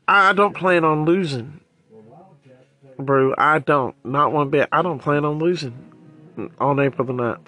[0.08, 1.62] I don't plan on losing,
[2.98, 3.36] bro.
[3.38, 4.68] I don't, not one bit.
[4.72, 7.48] I don't plan on losing on April the 9th.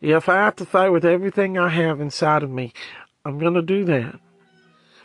[0.00, 2.72] If I have to fight with everything I have inside of me,
[3.24, 4.18] I'm gonna do that.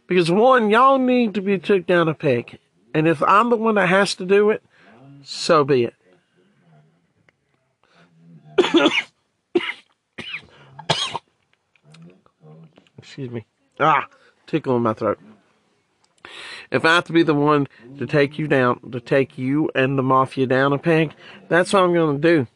[0.07, 2.59] Because one, y'all need to be took down a peg.
[2.93, 4.63] And if I'm the one that has to do it,
[5.21, 5.95] so be it.
[12.97, 13.45] Excuse me.
[13.79, 14.07] Ah,
[14.47, 15.19] tickle in my throat.
[16.71, 19.97] If I have to be the one to take you down, to take you and
[19.97, 21.13] the mafia down a peg,
[21.47, 22.47] that's what I'm going to do.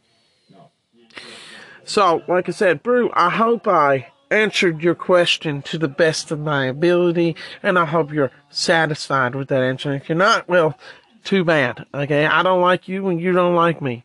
[1.86, 6.39] So, like I said, Brew, I hope I answered your question to the best of
[6.39, 9.93] my ability, and I hope you're satisfied with that answer.
[9.93, 10.78] If you're not, well,
[11.24, 11.86] too bad.
[11.93, 14.04] Okay, I don't like you, and you don't like me.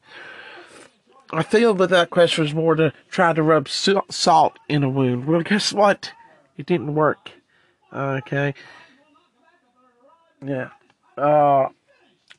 [1.33, 5.27] I feel that that question was more to try to rub salt in a wound.
[5.27, 6.13] Well, guess what?
[6.57, 7.31] It didn't work.
[7.93, 8.55] Okay.
[10.45, 10.71] Yeah.
[11.17, 11.69] Uh,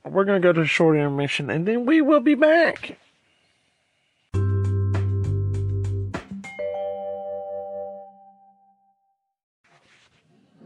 [0.03, 2.97] we're gonna go to a short intermission, and then we will be back.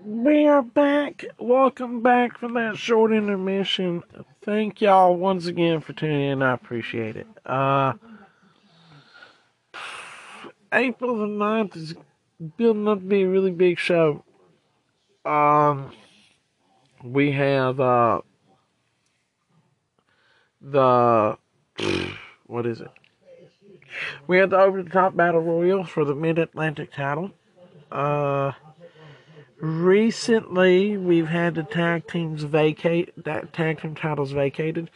[0.03, 1.23] We are back.
[1.37, 4.03] Welcome back from that short intermission.
[4.43, 6.41] Thank y'all once again for tuning in.
[6.41, 7.27] I appreciate it.
[7.45, 7.93] Uh,
[10.71, 11.95] April the 9th is
[12.57, 14.23] building up to be a really big show.
[15.25, 15.91] Um,
[17.03, 18.21] we have, uh,
[20.61, 21.37] the,
[22.45, 22.91] what is it?
[24.27, 27.31] We have the over the top battle royal for the mid Atlantic title.
[27.91, 28.51] Uh,
[29.59, 34.91] recently we've had the tag teams vacate, that tag team titles vacated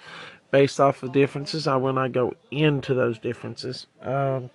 [0.51, 1.65] based off of differences.
[1.67, 3.87] I will not go into those differences.
[4.01, 4.51] Um,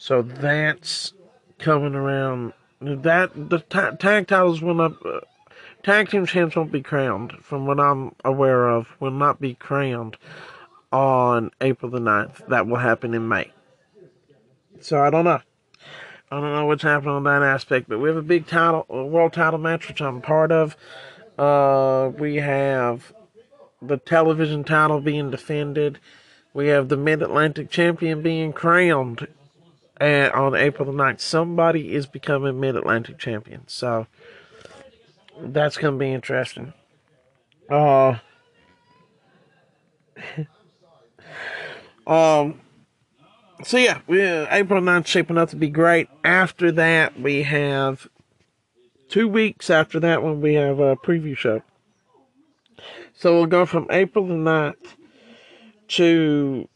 [0.00, 1.12] so that's
[1.58, 2.54] coming around.
[2.80, 4.92] That the ta- tag titles will not.
[5.04, 5.20] Uh,
[5.82, 10.16] tag team champs won't be crowned, from what I'm aware of, will not be crowned
[10.90, 12.48] on April the 9th.
[12.48, 13.52] That will happen in May.
[14.80, 15.42] So I don't know.
[16.30, 19.04] I don't know what's happening on that aspect, but we have a big title, a
[19.04, 20.78] world title match, which I'm part of.
[21.38, 23.12] Uh, we have
[23.82, 25.98] the television title being defended.
[26.54, 29.28] We have the Mid Atlantic champion being crowned
[30.00, 31.20] and on April the 9th.
[31.20, 33.68] Somebody is becoming Mid Atlantic champion.
[33.68, 34.06] So
[35.38, 36.72] that's going to be interesting.
[37.68, 38.18] Uh,
[42.06, 42.60] um,
[43.62, 46.08] so yeah, we, uh, April 9th shaping up to be great.
[46.24, 48.08] After that, we have
[49.08, 51.62] two weeks after that one, we have a preview show.
[53.12, 54.94] So we'll go from April the 9th
[55.88, 56.68] to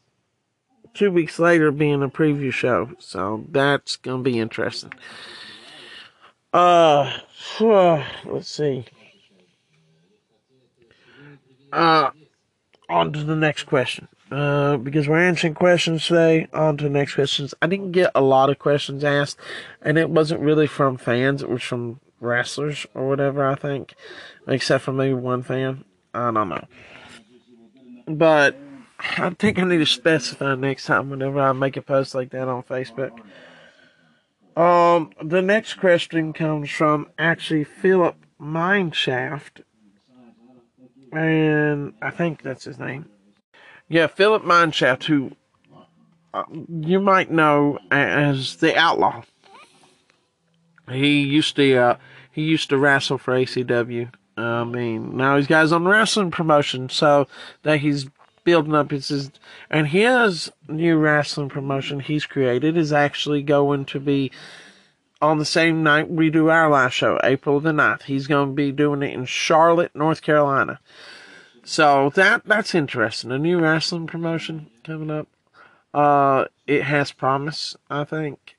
[0.95, 2.91] two weeks later being a preview show.
[2.99, 4.93] So that's going to be interesting.
[6.53, 7.19] Uh,
[7.61, 8.87] let's see.
[11.73, 12.11] Uh,
[12.89, 14.09] on to the next question.
[14.31, 17.55] Uh, because we're answering questions today, on to the next questions.
[17.61, 19.39] I didn't get a lot of questions asked,
[19.83, 23.95] and it wasn't really from fans, it was from wrestlers or whatever, I think.
[24.47, 25.85] Except for maybe one fan.
[26.15, 26.65] I don't know.
[28.07, 28.57] But
[29.17, 32.49] I think I need to specify next time whenever I make a post like that
[32.49, 33.13] on Facebook.
[34.57, 39.63] Um, the next question comes from actually Philip Mineshaft,
[41.13, 43.07] and I think that's his name.
[43.89, 45.33] Yeah, Philip Mineshaft, who
[46.33, 49.23] uh, you might know as the Outlaw.
[50.91, 51.97] He used to uh,
[52.31, 54.13] he used to wrestle for ACW.
[54.37, 57.27] I mean, now he's guys on wrestling promotion, so
[57.63, 58.07] that he's
[58.45, 59.31] building up his,
[59.71, 64.31] and his new wrestling promotion he's created is actually going to be
[65.21, 68.03] on the same night we do our live show, April the 9th.
[68.03, 70.81] He's going to be doing it in Charlotte, North Carolina.
[71.65, 73.33] So that that's interesting.
[73.33, 75.29] A new wrestling promotion coming up.
[75.95, 78.57] Uh, it has promise, I think.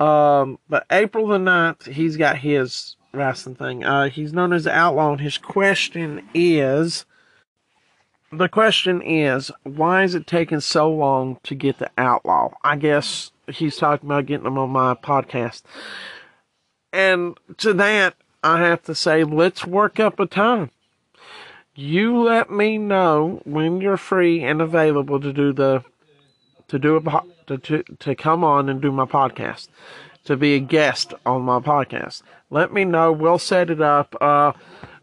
[0.00, 3.84] Um, but April the 9th, he's got his wrestling thing.
[3.84, 7.04] Uh, he's known as Outlaw, and his question is
[8.32, 12.52] the question is, why is it taking so long to get the outlaw?
[12.64, 15.62] I guess he's talking about getting them on my podcast.
[16.92, 20.70] And to that, I have to say, let's work up a time.
[21.74, 25.84] You let me know when you're free and available to do the
[26.68, 29.68] to do a to to, to come on and do my podcast,
[30.24, 32.22] to be a guest on my podcast.
[32.50, 33.12] Let me know.
[33.12, 34.16] We'll set it up.
[34.20, 34.52] Uh,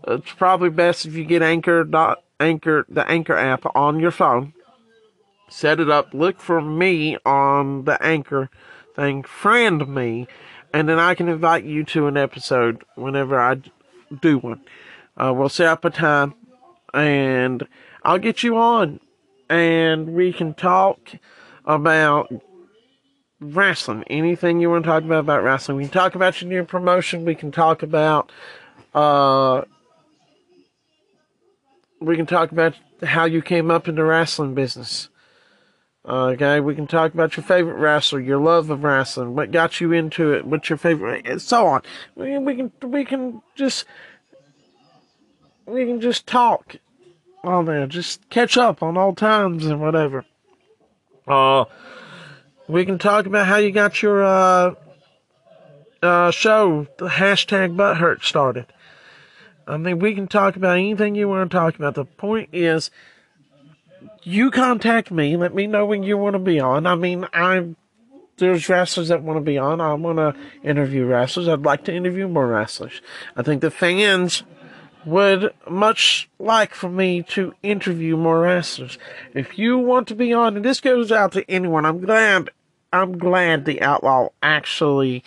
[0.07, 4.53] it's probably best if you get Anchor dot Anchor the Anchor app on your phone.
[5.49, 6.13] Set it up.
[6.13, 8.49] Look for me on the Anchor
[8.95, 9.23] thing.
[9.23, 10.27] Friend me
[10.73, 13.61] and then I can invite you to an episode whenever I
[14.21, 14.61] do one.
[15.15, 16.33] Uh, we'll set up a time,
[16.93, 17.65] and
[18.03, 18.99] I'll get you on,
[19.49, 20.99] and we can talk
[21.63, 22.33] about
[23.39, 24.03] wrestling.
[24.07, 25.77] Anything you want to talk about about wrestling.
[25.77, 27.23] We can talk about your new promotion.
[27.23, 28.31] We can talk about,
[28.95, 29.61] uh,
[32.04, 35.10] we can talk about how you came up in the wrestling business.
[36.06, 39.93] Okay, we can talk about your favorite wrestler, your love of wrestling, what got you
[39.93, 41.82] into it, what's your favorite, and so on.
[42.16, 43.86] We, we can we can just
[45.66, 46.76] we can just talk
[47.41, 50.26] on there, just catch up on old times and whatever.
[51.26, 51.66] Uh,
[52.68, 54.76] we can talk about how you got your uh
[56.01, 58.66] uh show, the hashtag butthurt started.
[59.68, 61.95] I mean, we can talk about anything you want to talk about.
[61.95, 62.91] The point is
[64.24, 65.38] you contact me.
[65.38, 66.86] Let me know when you want to be on.
[66.86, 67.76] I mean, I'm
[68.38, 69.80] there's wrestlers that want to be on.
[69.80, 71.47] I want to interview wrestlers.
[71.47, 73.01] I'd like to interview more wrestlers.
[73.36, 74.43] I think the fans
[75.05, 78.97] would much like for me to interview more wrestlers.
[79.34, 82.49] If you want to be on, and this goes out to anyone, I'm glad,
[82.91, 85.24] I'm glad the Outlaw actually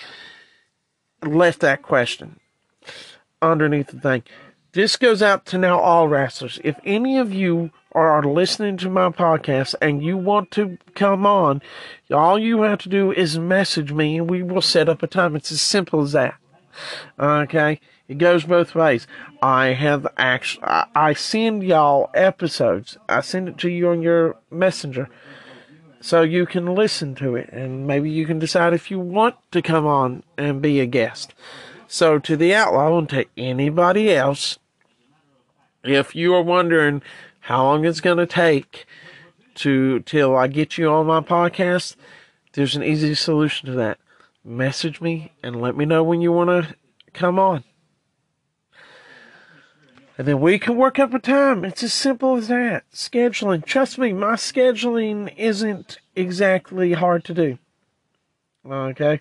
[1.23, 2.41] left that question
[3.51, 4.23] underneath the thing.
[4.73, 6.61] This goes out to now all wrestlers.
[6.63, 11.63] If any of you are listening to my podcast and you want to come on,
[12.11, 15.35] all you have to do is message me and we will set up a time.
[15.35, 16.35] It's as simple as that.
[17.19, 17.81] Okay?
[18.07, 19.07] It goes both ways.
[19.41, 22.99] I have actually, I send y'all episodes.
[23.09, 25.09] I send it to you on your messenger
[26.01, 29.63] so you can listen to it and maybe you can decide if you want to
[29.63, 31.35] come on and be a guest.
[31.89, 34.59] So to the outlaw and to anybody else,
[35.85, 37.03] if you are wondering
[37.41, 38.87] how long it's going to take
[39.57, 41.97] to till I get you on my podcast,
[42.53, 43.99] there's an easy solution to that.
[44.45, 46.75] Message me and let me know when you want to
[47.13, 47.65] come on.
[50.19, 51.65] And then we can work up a time.
[51.65, 52.85] It's as simple as that.
[52.93, 53.65] Scheduling.
[53.65, 57.59] Trust me, my scheduling isn't exactly hard to do.
[58.65, 59.21] Okay?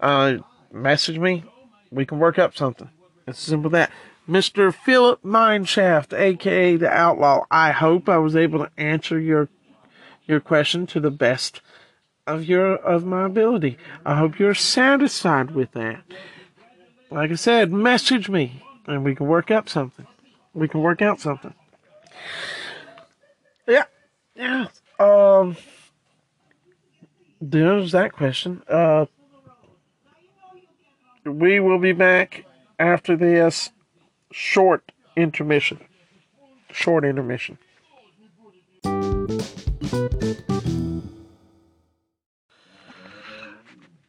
[0.00, 0.38] Uh,
[0.70, 1.44] message me.
[1.90, 2.90] We can work up something.
[3.26, 3.90] It's simple that.
[4.28, 4.74] Mr.
[4.74, 7.46] Philip Mineshaft, aka the Outlaw.
[7.50, 9.48] I hope I was able to answer your
[10.26, 11.62] your question to the best
[12.26, 13.78] of your of my ability.
[14.04, 16.02] I hope you're satisfied with that.
[17.10, 20.06] Like I said, message me and we can work up something.
[20.52, 21.54] We can work out something.
[23.66, 23.84] Yeah.
[24.36, 24.66] Yeah.
[24.98, 25.56] Um
[27.40, 28.62] there's that question.
[28.68, 29.06] Uh
[31.28, 32.44] we will be back
[32.78, 33.70] after this
[34.32, 35.80] short intermission.
[36.72, 37.58] Short intermission.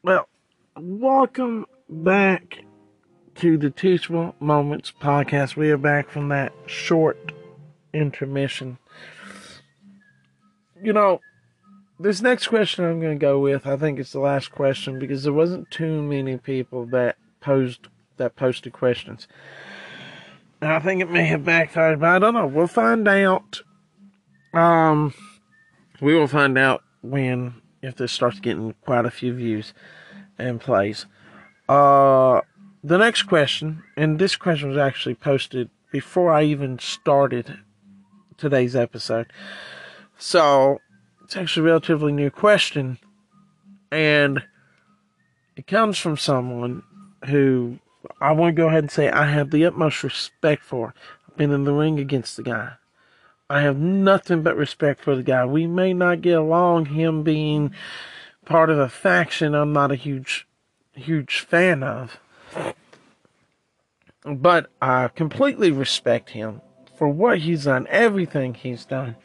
[0.04, 0.28] Well,
[0.78, 2.60] welcome back
[3.36, 5.56] to the Teachable Moments podcast.
[5.56, 7.34] We are back from that short
[7.94, 8.78] intermission.
[10.82, 11.22] You know,
[12.00, 15.24] this next question I'm going to go with, I think it's the last question because
[15.24, 17.88] there wasn't too many people that posed
[18.18, 19.28] that posted questions.
[20.62, 22.48] I think it may have backfired, but I don't know.
[22.48, 23.62] We'll find out.
[24.54, 25.14] Um,
[26.02, 29.74] we will find out when if this starts getting quite a few views
[30.38, 31.06] and plays.
[31.68, 32.42] Uh,
[32.84, 37.60] the next question, and this question was actually posted before I even started
[38.38, 39.32] today's episode,
[40.18, 40.80] so
[41.30, 42.98] it's actually a relatively new question,
[43.92, 44.42] and
[45.56, 46.82] it comes from someone
[47.28, 47.78] who
[48.20, 50.96] I want to go ahead and say I have the utmost respect for.
[51.28, 52.72] I've been in the ring against the guy.
[53.48, 55.46] I have nothing but respect for the guy.
[55.46, 57.76] We may not get along, him being
[58.46, 60.48] part of a faction I'm not a huge,
[60.94, 62.20] huge fan of.
[64.26, 66.62] But I completely respect him
[66.98, 69.16] for what he's done, everything he's done.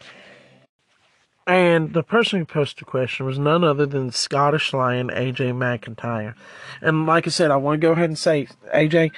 [1.46, 6.34] And the person who posted the question was none other than Scottish Lion AJ McIntyre.
[6.80, 9.12] And like I said, I want to go ahead and say, AJ,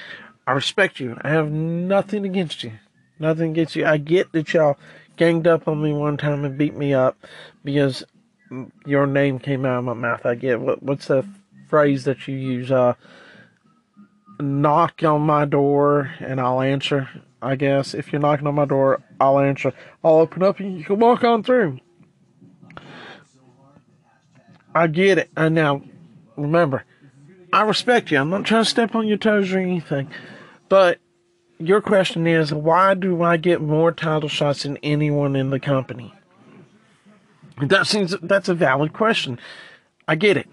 [0.46, 1.16] I respect you.
[1.22, 2.72] I have nothing against you.
[3.20, 3.86] Nothing against you.
[3.86, 4.76] I get that y'all
[5.16, 7.16] ganged up on me one time and beat me up
[7.64, 8.04] because
[8.84, 10.26] your name came out of my mouth.
[10.26, 11.24] I get what what's the
[11.68, 12.70] phrase that you use?
[12.70, 12.94] Uh,
[14.40, 17.08] knock on my door and I'll answer.
[17.40, 19.72] I guess if you're knocking on my door, I'll answer.
[20.04, 21.78] I'll open up and you can walk on through.
[24.76, 25.30] I get it.
[25.34, 25.82] And now,
[26.36, 26.84] remember,
[27.50, 28.18] I respect you.
[28.18, 30.10] I'm not trying to step on your toes or anything.
[30.68, 30.98] But
[31.58, 36.12] your question is why do I get more title shots than anyone in the company?
[37.62, 39.40] That seems that's a valid question.
[40.06, 40.48] I get it.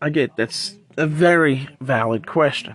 [0.00, 0.36] I get it.
[0.36, 2.74] that's a very valid question.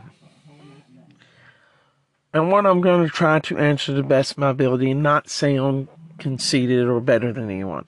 [2.34, 5.04] And what I'm going to try to answer to the best of my ability and
[5.04, 5.90] not sound
[6.20, 7.86] conceited or better than anyone.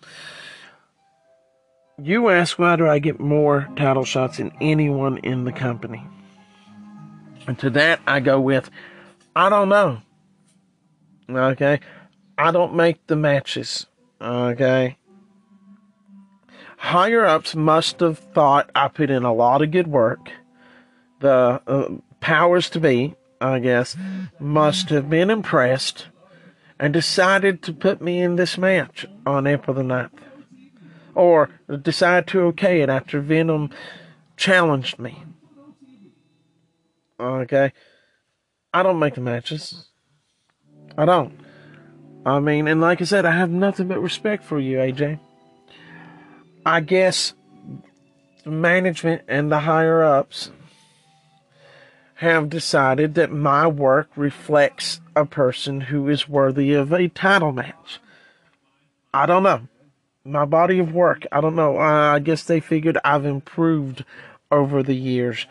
[2.02, 6.06] You ask why do I get more title shots than anyone in the company?
[7.46, 8.70] And to that I go with
[9.36, 10.02] I don't know.
[11.30, 11.80] Okay?
[12.38, 13.86] I don't make the matches.
[14.22, 14.98] Okay?
[16.78, 20.32] Higher ups must have thought I put in a lot of good work.
[21.20, 21.90] The uh,
[22.22, 23.98] powers to be, I guess,
[24.40, 26.08] must have been impressed
[26.80, 30.29] and decided to put me in this match on April the 9th
[31.20, 31.50] or
[31.82, 33.70] decide to okay it after Venom
[34.38, 35.22] challenged me.
[37.20, 37.74] Okay?
[38.74, 39.90] I don't make the matches.
[40.98, 41.38] I don't.
[42.26, 45.20] I mean, and like I said, I have nothing but respect for you, AJ.
[46.66, 47.34] I guess
[48.46, 50.52] the management and the higher ups
[52.16, 58.00] have decided that my work reflects a person who is worthy of a title match.
[59.14, 59.68] I don't know
[60.24, 61.26] my body of work.
[61.32, 61.78] I don't know.
[61.78, 64.04] I guess they figured I've improved
[64.52, 65.46] over the years,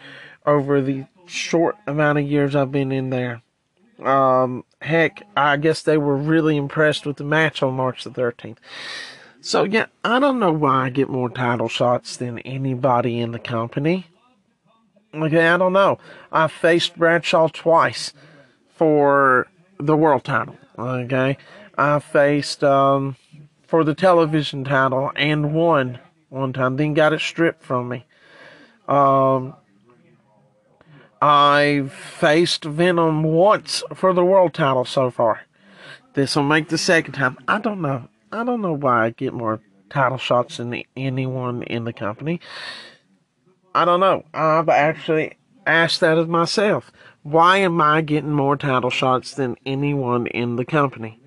[0.46, 3.42] over the short amount of years I've been in there.
[4.02, 8.58] Um, heck, I guess they were really impressed with the match on March the 13th.
[9.40, 13.38] So, yeah, I don't know why I get more title shots than anybody in the
[13.38, 14.06] company.
[15.14, 15.98] Okay, I don't know.
[16.30, 18.12] I faced Bradshaw twice
[18.74, 19.48] for
[19.78, 20.56] the world title.
[20.78, 21.38] Okay,
[21.76, 23.16] I faced um,
[23.68, 25.98] for the television title and won
[26.30, 28.06] one time, then got it stripped from me.
[28.88, 29.54] Um,
[31.20, 35.42] I've faced Venom once for the world title so far.
[36.14, 37.36] This will make the second time.
[37.46, 38.08] I don't know.
[38.32, 39.60] I don't know why I get more
[39.90, 42.40] title shots than anyone in the company.
[43.74, 44.24] I don't know.
[44.32, 46.90] I've actually asked that of myself.
[47.22, 51.20] Why am I getting more title shots than anyone in the company?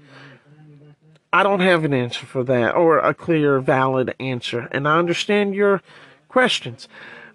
[1.34, 4.68] I don't have an answer for that or a clear, valid answer.
[4.72, 5.82] And I understand your
[6.28, 6.90] questions.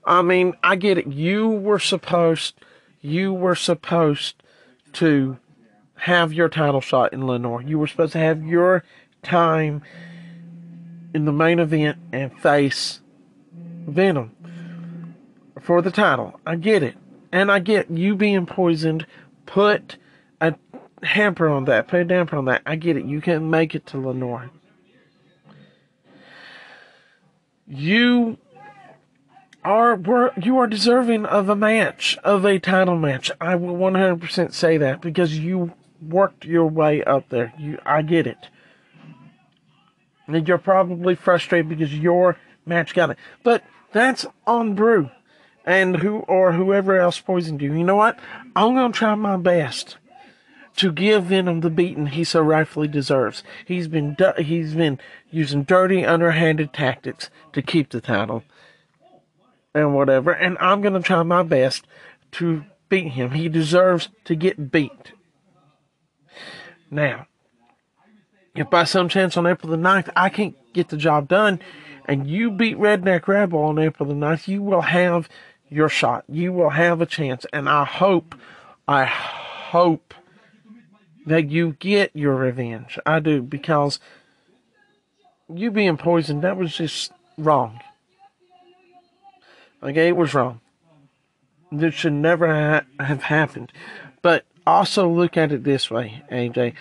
[0.04, 1.06] I mean, I get it.
[1.06, 2.54] You were supposed,
[3.00, 4.42] you were supposed
[4.94, 5.38] to
[5.96, 7.62] have your title shot in Lenoir.
[7.62, 8.84] You were supposed to have your
[9.22, 9.82] time
[11.14, 13.00] in the main event and face
[13.52, 14.36] Venom
[15.60, 16.38] for the title.
[16.46, 16.96] I get it.
[17.32, 19.06] And I get you being poisoned
[19.46, 19.96] put
[21.02, 21.88] hamper on that.
[21.88, 22.62] Put a damper on that.
[22.66, 23.04] I get it.
[23.04, 24.50] You can't make it to Lenoir.
[27.66, 28.38] You
[29.64, 33.30] are you are deserving of a match, of a title match.
[33.40, 37.52] I will 100% say that because you worked your way up there.
[37.58, 38.48] You, I get it.
[40.28, 43.18] And you're probably frustrated because your match got it.
[43.42, 45.10] But that's on Brew
[45.64, 47.72] and who or whoever else poisoned you.
[47.72, 48.18] You know what?
[48.54, 49.96] I'm gonna try my best
[50.76, 53.42] to give Venom the beating he so rightfully deserves.
[53.64, 54.98] He's been he's been
[55.30, 58.44] using dirty, underhanded tactics to keep the title
[59.74, 60.32] and whatever.
[60.32, 61.86] And I'm gonna try my best
[62.32, 63.32] to beat him.
[63.32, 65.12] He deserves to get beat.
[66.90, 67.26] Now,
[68.54, 71.60] if by some chance on April the 9th I can't get the job done,
[72.06, 75.28] and you beat Redneck Rebel on April the 9th, you will have
[75.68, 76.24] your shot.
[76.28, 77.44] You will have a chance.
[77.52, 78.34] And I hope,
[78.86, 80.14] I hope
[81.26, 82.98] that you get your revenge.
[83.04, 83.98] I do because
[85.52, 87.80] you being poisoned that was just wrong.
[89.82, 90.60] Okay, it was wrong.
[91.70, 93.72] This should never ha- have happened.
[94.22, 96.74] But also look at it this way, AJ.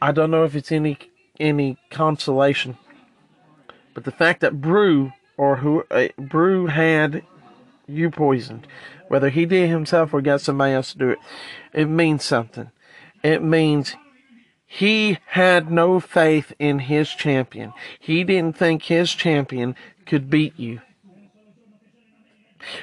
[0.00, 0.98] I don't know if it's any
[1.38, 2.78] any consolation,
[3.94, 7.22] but the fact that Brew or who uh, Brew had
[7.86, 8.66] you poisoned,
[9.08, 11.18] whether he did it himself or got somebody else to do it,
[11.72, 12.70] it means something
[13.22, 13.96] it means
[14.66, 17.72] he had no faith in his champion.
[17.98, 19.74] He didn't think his champion
[20.06, 20.80] could beat you.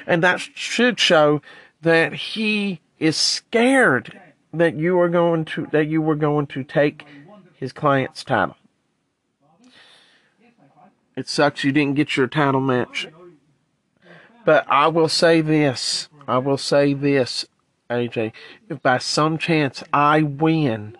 [0.06, 1.40] And that should show
[1.82, 4.20] that he is scared
[4.52, 7.04] that you are going to that you were going to take
[7.54, 8.56] his client's title.
[11.16, 13.08] It sucks you didn't get your title match.
[14.44, 16.08] But I will say this.
[16.26, 17.46] I will say this,
[17.90, 18.32] AJ.
[18.68, 20.96] If by some chance I win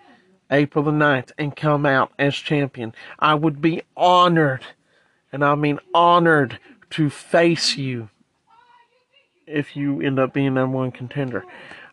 [0.50, 4.64] April the 9th and come out as champion, I would be honored,
[5.30, 6.58] and I mean honored,
[6.90, 8.08] to face you
[9.46, 11.44] if you end up being number one contender.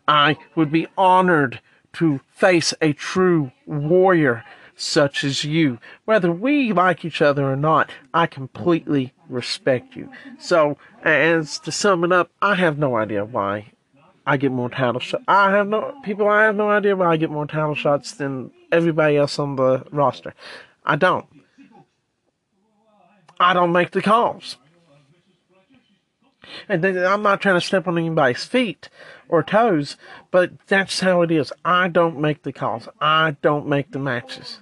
[0.08, 1.60] I would be honored
[1.94, 4.44] to face a true warrior
[4.74, 5.78] such as you.
[6.06, 10.10] Whether we like each other or not, I completely respect you.
[10.38, 13.72] So, as to sum it up, I have no idea why
[14.26, 15.22] I get more title shots.
[15.28, 16.28] I have no people.
[16.28, 19.86] I have no idea why I get more title shots than everybody else on the
[19.92, 20.34] roster.
[20.84, 21.26] I don't.
[23.38, 24.56] I don't make the calls.
[26.68, 28.88] And I'm not trying to step on anybody's feet
[29.28, 29.96] or toes,
[30.30, 31.52] but that's how it is.
[31.64, 32.88] I don't make the calls.
[33.00, 34.60] I don't make the matches.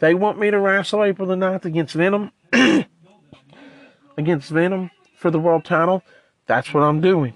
[0.00, 2.32] They want me to wrestle April the 9th against Venom,
[4.16, 6.02] against Venom for the world title.
[6.46, 7.34] That's what I'm doing.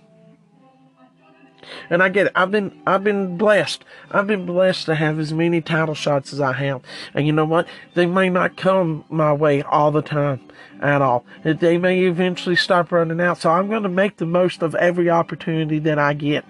[1.90, 2.32] And I get it.
[2.34, 3.84] I've been I've been blessed.
[4.10, 6.82] I've been blessed to have as many title shots as I have.
[7.14, 7.66] And you know what?
[7.94, 10.40] They may not come my way all the time
[10.80, 11.24] at all.
[11.42, 13.38] They may eventually stop running out.
[13.38, 16.44] So I'm going to make the most of every opportunity that I get.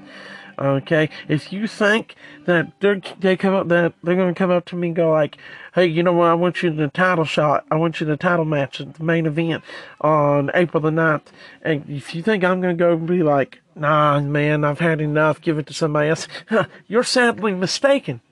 [0.58, 2.14] Okay, if you think
[2.46, 5.36] that they're they come up that they're to come up to me and go like,
[5.74, 6.28] "Hey, you know what?
[6.30, 7.66] I want you the title shot.
[7.70, 9.62] I want you the title match at the main event
[10.00, 11.26] on April the 9th.
[11.60, 15.42] And if you think I'm to go and be like, "Nah, man, I've had enough.
[15.42, 16.26] Give it to somebody else,"
[16.86, 18.22] you're sadly mistaken.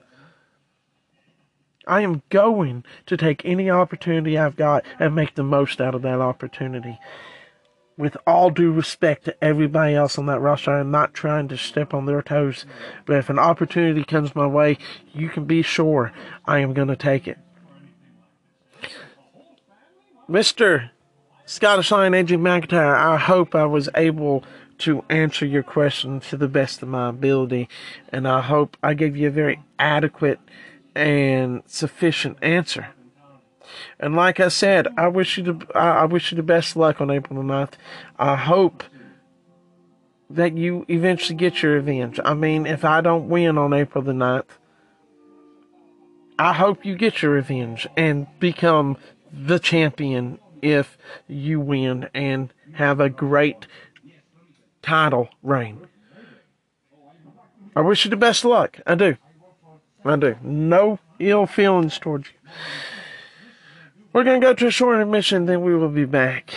[1.87, 6.01] I am going to take any opportunity I've got and make the most out of
[6.01, 6.97] that opportunity
[7.97, 11.93] with all due respect to everybody else on that roster, I'm not trying to step
[11.93, 12.65] on their toes.
[13.05, 14.77] But if an opportunity comes my way,
[15.13, 16.11] you can be sure
[16.45, 17.37] I am going to take it.
[20.29, 20.89] Mr.
[21.45, 24.43] Scottish Lion AJ McIntyre, I hope I was able
[24.79, 27.69] to answer your question to the best of my ability,
[28.09, 30.39] and I hope I gave you a very adequate
[30.95, 32.89] and sufficient answer.
[33.99, 37.09] And like I said, I wish you the I wish you the best luck on
[37.09, 37.73] April the 9th.
[38.17, 38.83] I hope
[40.29, 42.19] that you eventually get your revenge.
[42.23, 44.45] I mean, if I don't win on April the 9th,
[46.37, 48.97] I hope you get your revenge and become
[49.31, 53.67] the champion if you win and have a great
[54.81, 55.87] title reign.
[57.75, 58.79] I wish you the best luck.
[58.87, 59.17] I do.
[60.03, 60.35] I do.
[60.41, 62.51] No ill feelings towards you.
[64.15, 66.53] We're going to go to a short intermission, then we will be back.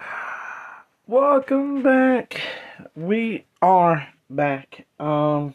[1.06, 2.40] Welcome back.
[2.96, 4.86] We are back.
[4.98, 5.54] Um,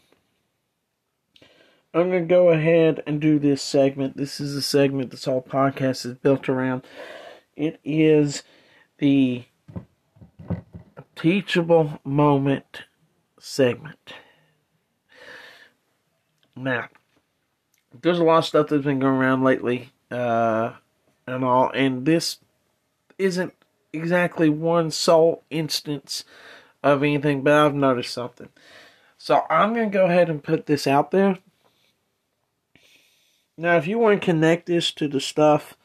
[1.92, 4.16] I'm going to go ahead and do this segment.
[4.16, 6.86] This is a segment this whole podcast is built around.
[7.56, 8.44] It is
[8.98, 9.46] the
[11.16, 12.82] teachable moment
[13.40, 14.14] segment.
[16.60, 16.88] Now,
[18.02, 20.72] there's a lot of stuff that's been going around lately, uh,
[21.26, 22.38] and all, and this
[23.16, 23.54] isn't
[23.94, 26.24] exactly one sole instance
[26.82, 28.50] of anything, but I've noticed something.
[29.16, 31.38] So I'm going to go ahead and put this out there.
[33.56, 35.78] Now, if you want to connect this to the stuff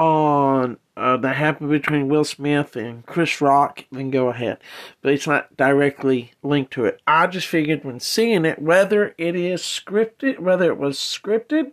[0.00, 4.58] on uh, that happened between Will Smith and Chris Rock, then go ahead.
[5.02, 7.02] But it's not directly linked to it.
[7.06, 11.72] I just figured when seeing it, whether it is scripted, whether it was scripted,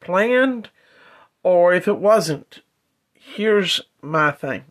[0.00, 0.68] planned,
[1.42, 2.60] or if it wasn't,
[3.14, 4.64] here's my thing.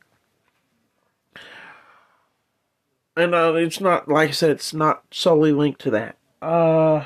[3.18, 6.18] And uh, it's not, like I said, it's not solely linked to that.
[6.44, 7.06] Uh,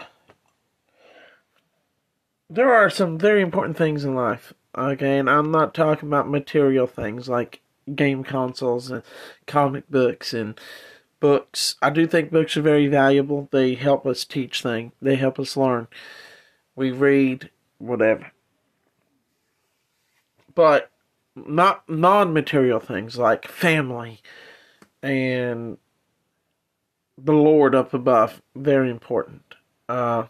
[2.49, 6.85] there are some very important things in life Okay, and I'm not talking about material
[6.85, 7.61] things like
[7.95, 9.01] game consoles and
[9.47, 10.59] comic books and
[11.19, 11.75] books.
[11.81, 13.49] I do think books are very valuable.
[13.51, 14.91] They help us teach things.
[15.01, 15.87] They help us learn.
[16.75, 17.49] We read
[17.79, 18.31] whatever.
[20.53, 20.91] But
[21.35, 24.21] not non-material things like family
[25.01, 25.77] and
[27.17, 28.41] the Lord up above.
[28.55, 29.55] Very important.
[29.89, 30.25] Uh,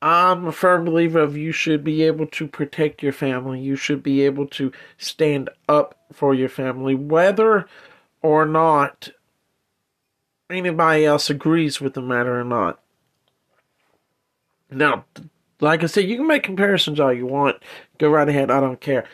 [0.00, 3.60] I'm a firm believer of you should be able to protect your family.
[3.60, 7.66] You should be able to stand up for your family, whether
[8.22, 9.10] or not
[10.48, 12.80] anybody else agrees with the matter or not.
[14.70, 15.04] Now,
[15.60, 17.56] like I said, you can make comparisons all you want.
[17.98, 18.50] Go right ahead.
[18.50, 19.04] I don't care.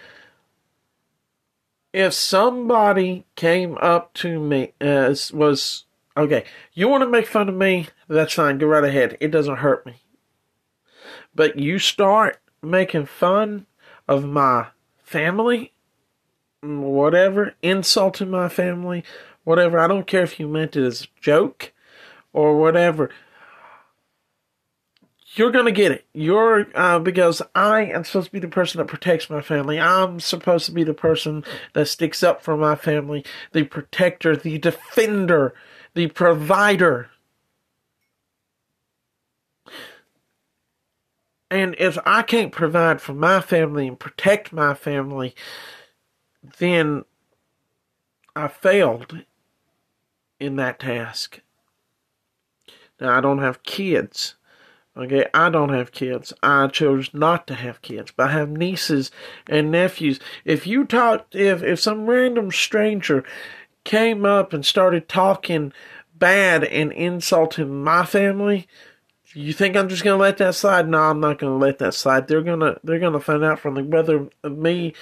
[1.92, 5.84] If somebody came up to me, uh, as was
[6.16, 7.88] Okay, you want to make fun of me?
[8.06, 8.58] That's fine.
[8.58, 9.16] Go right ahead.
[9.20, 9.94] It doesn't hurt me.
[11.34, 13.66] But you start making fun
[14.08, 14.68] of my
[15.02, 15.72] family,
[16.62, 19.04] whatever, insulting my family,
[19.44, 19.78] whatever.
[19.78, 21.72] I don't care if you meant it as a joke
[22.32, 23.10] or whatever.
[25.36, 26.06] You're gonna get it.
[26.12, 29.80] You're uh, because I am supposed to be the person that protects my family.
[29.80, 34.58] I'm supposed to be the person that sticks up for my family, the protector, the
[34.58, 35.54] defender
[35.94, 37.08] the provider.
[41.54, 45.36] And if I can't provide for my family and protect my family,
[46.58, 47.04] then
[48.34, 49.20] I failed
[50.40, 51.42] in that task.
[53.00, 54.34] Now, I don't have kids.
[54.96, 56.32] Okay, I don't have kids.
[56.42, 59.12] I chose not to have kids, but I have nieces
[59.48, 60.18] and nephews.
[60.44, 63.22] If you talk, if if some random stranger
[63.84, 65.72] came up and started talking
[66.16, 68.66] bad and insulting my family,
[69.34, 70.88] you think I'm just gonna let that slide?
[70.88, 72.28] No, I'm not gonna let that slide.
[72.28, 74.94] They're gonna they're gonna find out from the whether me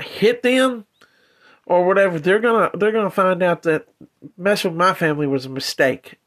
[0.00, 0.86] hit them
[1.66, 2.18] or whatever.
[2.18, 3.86] They're gonna they're gonna find out that
[4.36, 6.18] mess with my family was a mistake.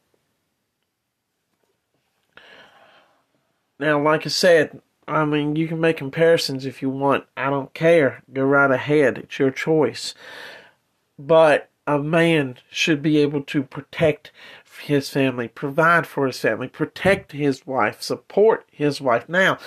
[3.79, 7.25] Now, like I said, I mean, you can make comparisons if you want.
[7.35, 8.23] I don't care.
[8.31, 9.17] Go right ahead.
[9.17, 10.15] It's your choice.
[11.19, 14.31] But a man should be able to protect
[14.79, 19.27] his family, provide for his family, protect his wife, support his wife.
[19.29, 19.57] Now,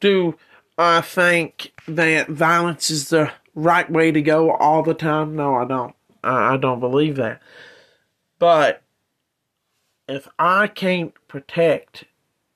[0.00, 0.36] do
[0.76, 5.36] I think that violence is the right way to go all the time?
[5.36, 5.94] No, I don't.
[6.24, 7.42] I, don't believe that.
[8.38, 8.82] But
[10.08, 12.04] if I can't protect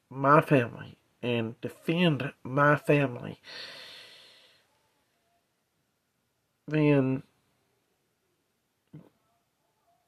[0.08, 3.40] my family and defend my family,
[6.68, 7.22] then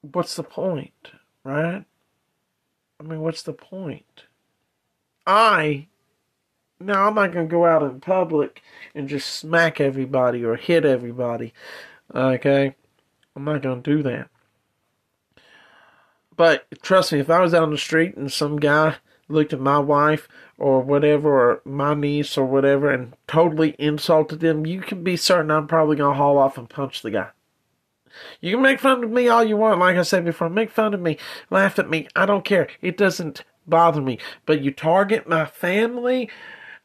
[0.03, 1.13] what's the point,
[1.49, 1.85] right?
[3.01, 4.25] I mean, what's the point?
[5.27, 5.89] I,
[6.81, 8.63] now I'm not going to go out in public
[8.95, 11.55] and just smack everybody or hit everybody,
[12.15, 12.75] okay?
[13.35, 14.29] I'm not going to do that.
[16.37, 18.97] But trust me, if I was out on the street and some guy
[19.29, 24.67] looked at my wife or whatever, or my niece or whatever, and totally insulted them,
[24.67, 27.29] you can be certain I'm probably going to haul off and punch the guy.
[28.41, 30.49] You can make fun of me all you want, like I said before.
[30.49, 31.19] Make fun of me,
[31.51, 32.09] laugh at me.
[32.15, 32.69] I don't care.
[32.81, 34.19] It doesn't bother me.
[34.47, 36.31] But you target my family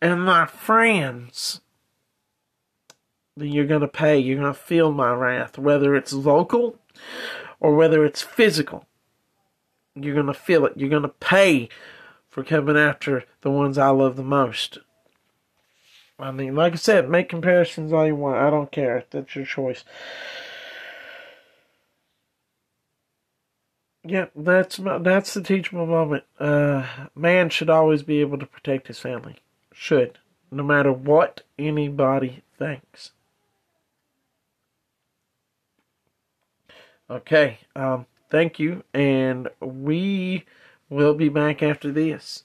[0.01, 1.61] and my friends,
[3.35, 4.17] then you're going to pay.
[4.17, 6.79] You're going to feel my wrath, whether it's local
[7.59, 8.85] or whether it's physical.
[9.95, 10.73] You're going to feel it.
[10.75, 11.69] You're going to pay
[12.29, 14.79] for coming after the ones I love the most.
[16.19, 18.37] I mean, like I said, make comparisons all you want.
[18.37, 19.03] I don't care.
[19.09, 19.83] That's your choice.
[24.05, 26.25] Yeah, that's that's the teachable moment.
[26.37, 26.85] Uh,
[27.15, 29.37] man should always be able to protect his family.
[29.73, 30.19] Should,
[30.51, 33.11] no matter what anybody thinks.
[37.09, 40.45] Okay, um, thank you, and we
[40.89, 42.43] will be back after this.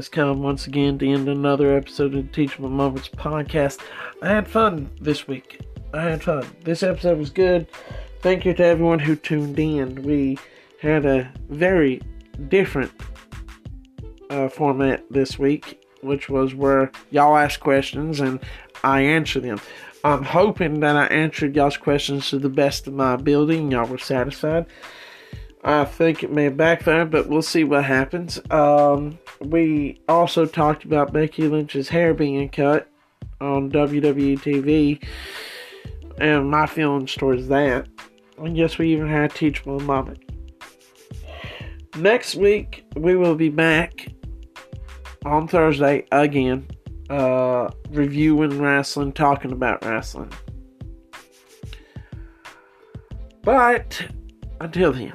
[0.00, 3.80] Has come once again to end another episode of the Teachable Moments podcast.
[4.22, 5.60] I had fun this week.
[5.92, 6.46] I had fun.
[6.64, 7.66] This episode was good.
[8.22, 10.02] Thank you to everyone who tuned in.
[10.02, 10.38] We
[10.80, 12.00] had a very
[12.48, 12.90] different
[14.30, 18.40] uh, format this week, which was where y'all ask questions and
[18.82, 19.60] I answer them.
[20.02, 23.86] I'm hoping that I answered y'all's questions to the best of my ability and y'all
[23.86, 24.64] were satisfied.
[25.62, 28.40] I think it may backfire, but we'll see what happens.
[28.50, 32.88] Um, we also talked about Becky Lynch's hair being cut
[33.40, 35.06] on WWE TV
[36.18, 37.88] and my feelings towards that.
[38.38, 40.18] And yes, we even had a teachable moment.
[41.96, 44.08] Next week, we will be back
[45.26, 46.66] on Thursday again,
[47.10, 50.32] uh, reviewing wrestling, talking about wrestling.
[53.42, 54.06] But
[54.60, 55.14] until then,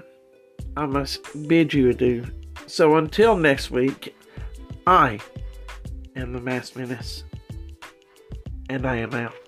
[0.78, 2.26] I must bid you adieu.
[2.68, 4.16] So until next week,
[4.86, 5.20] I
[6.16, 7.24] am the Masked Menace,
[8.70, 9.45] and I am out.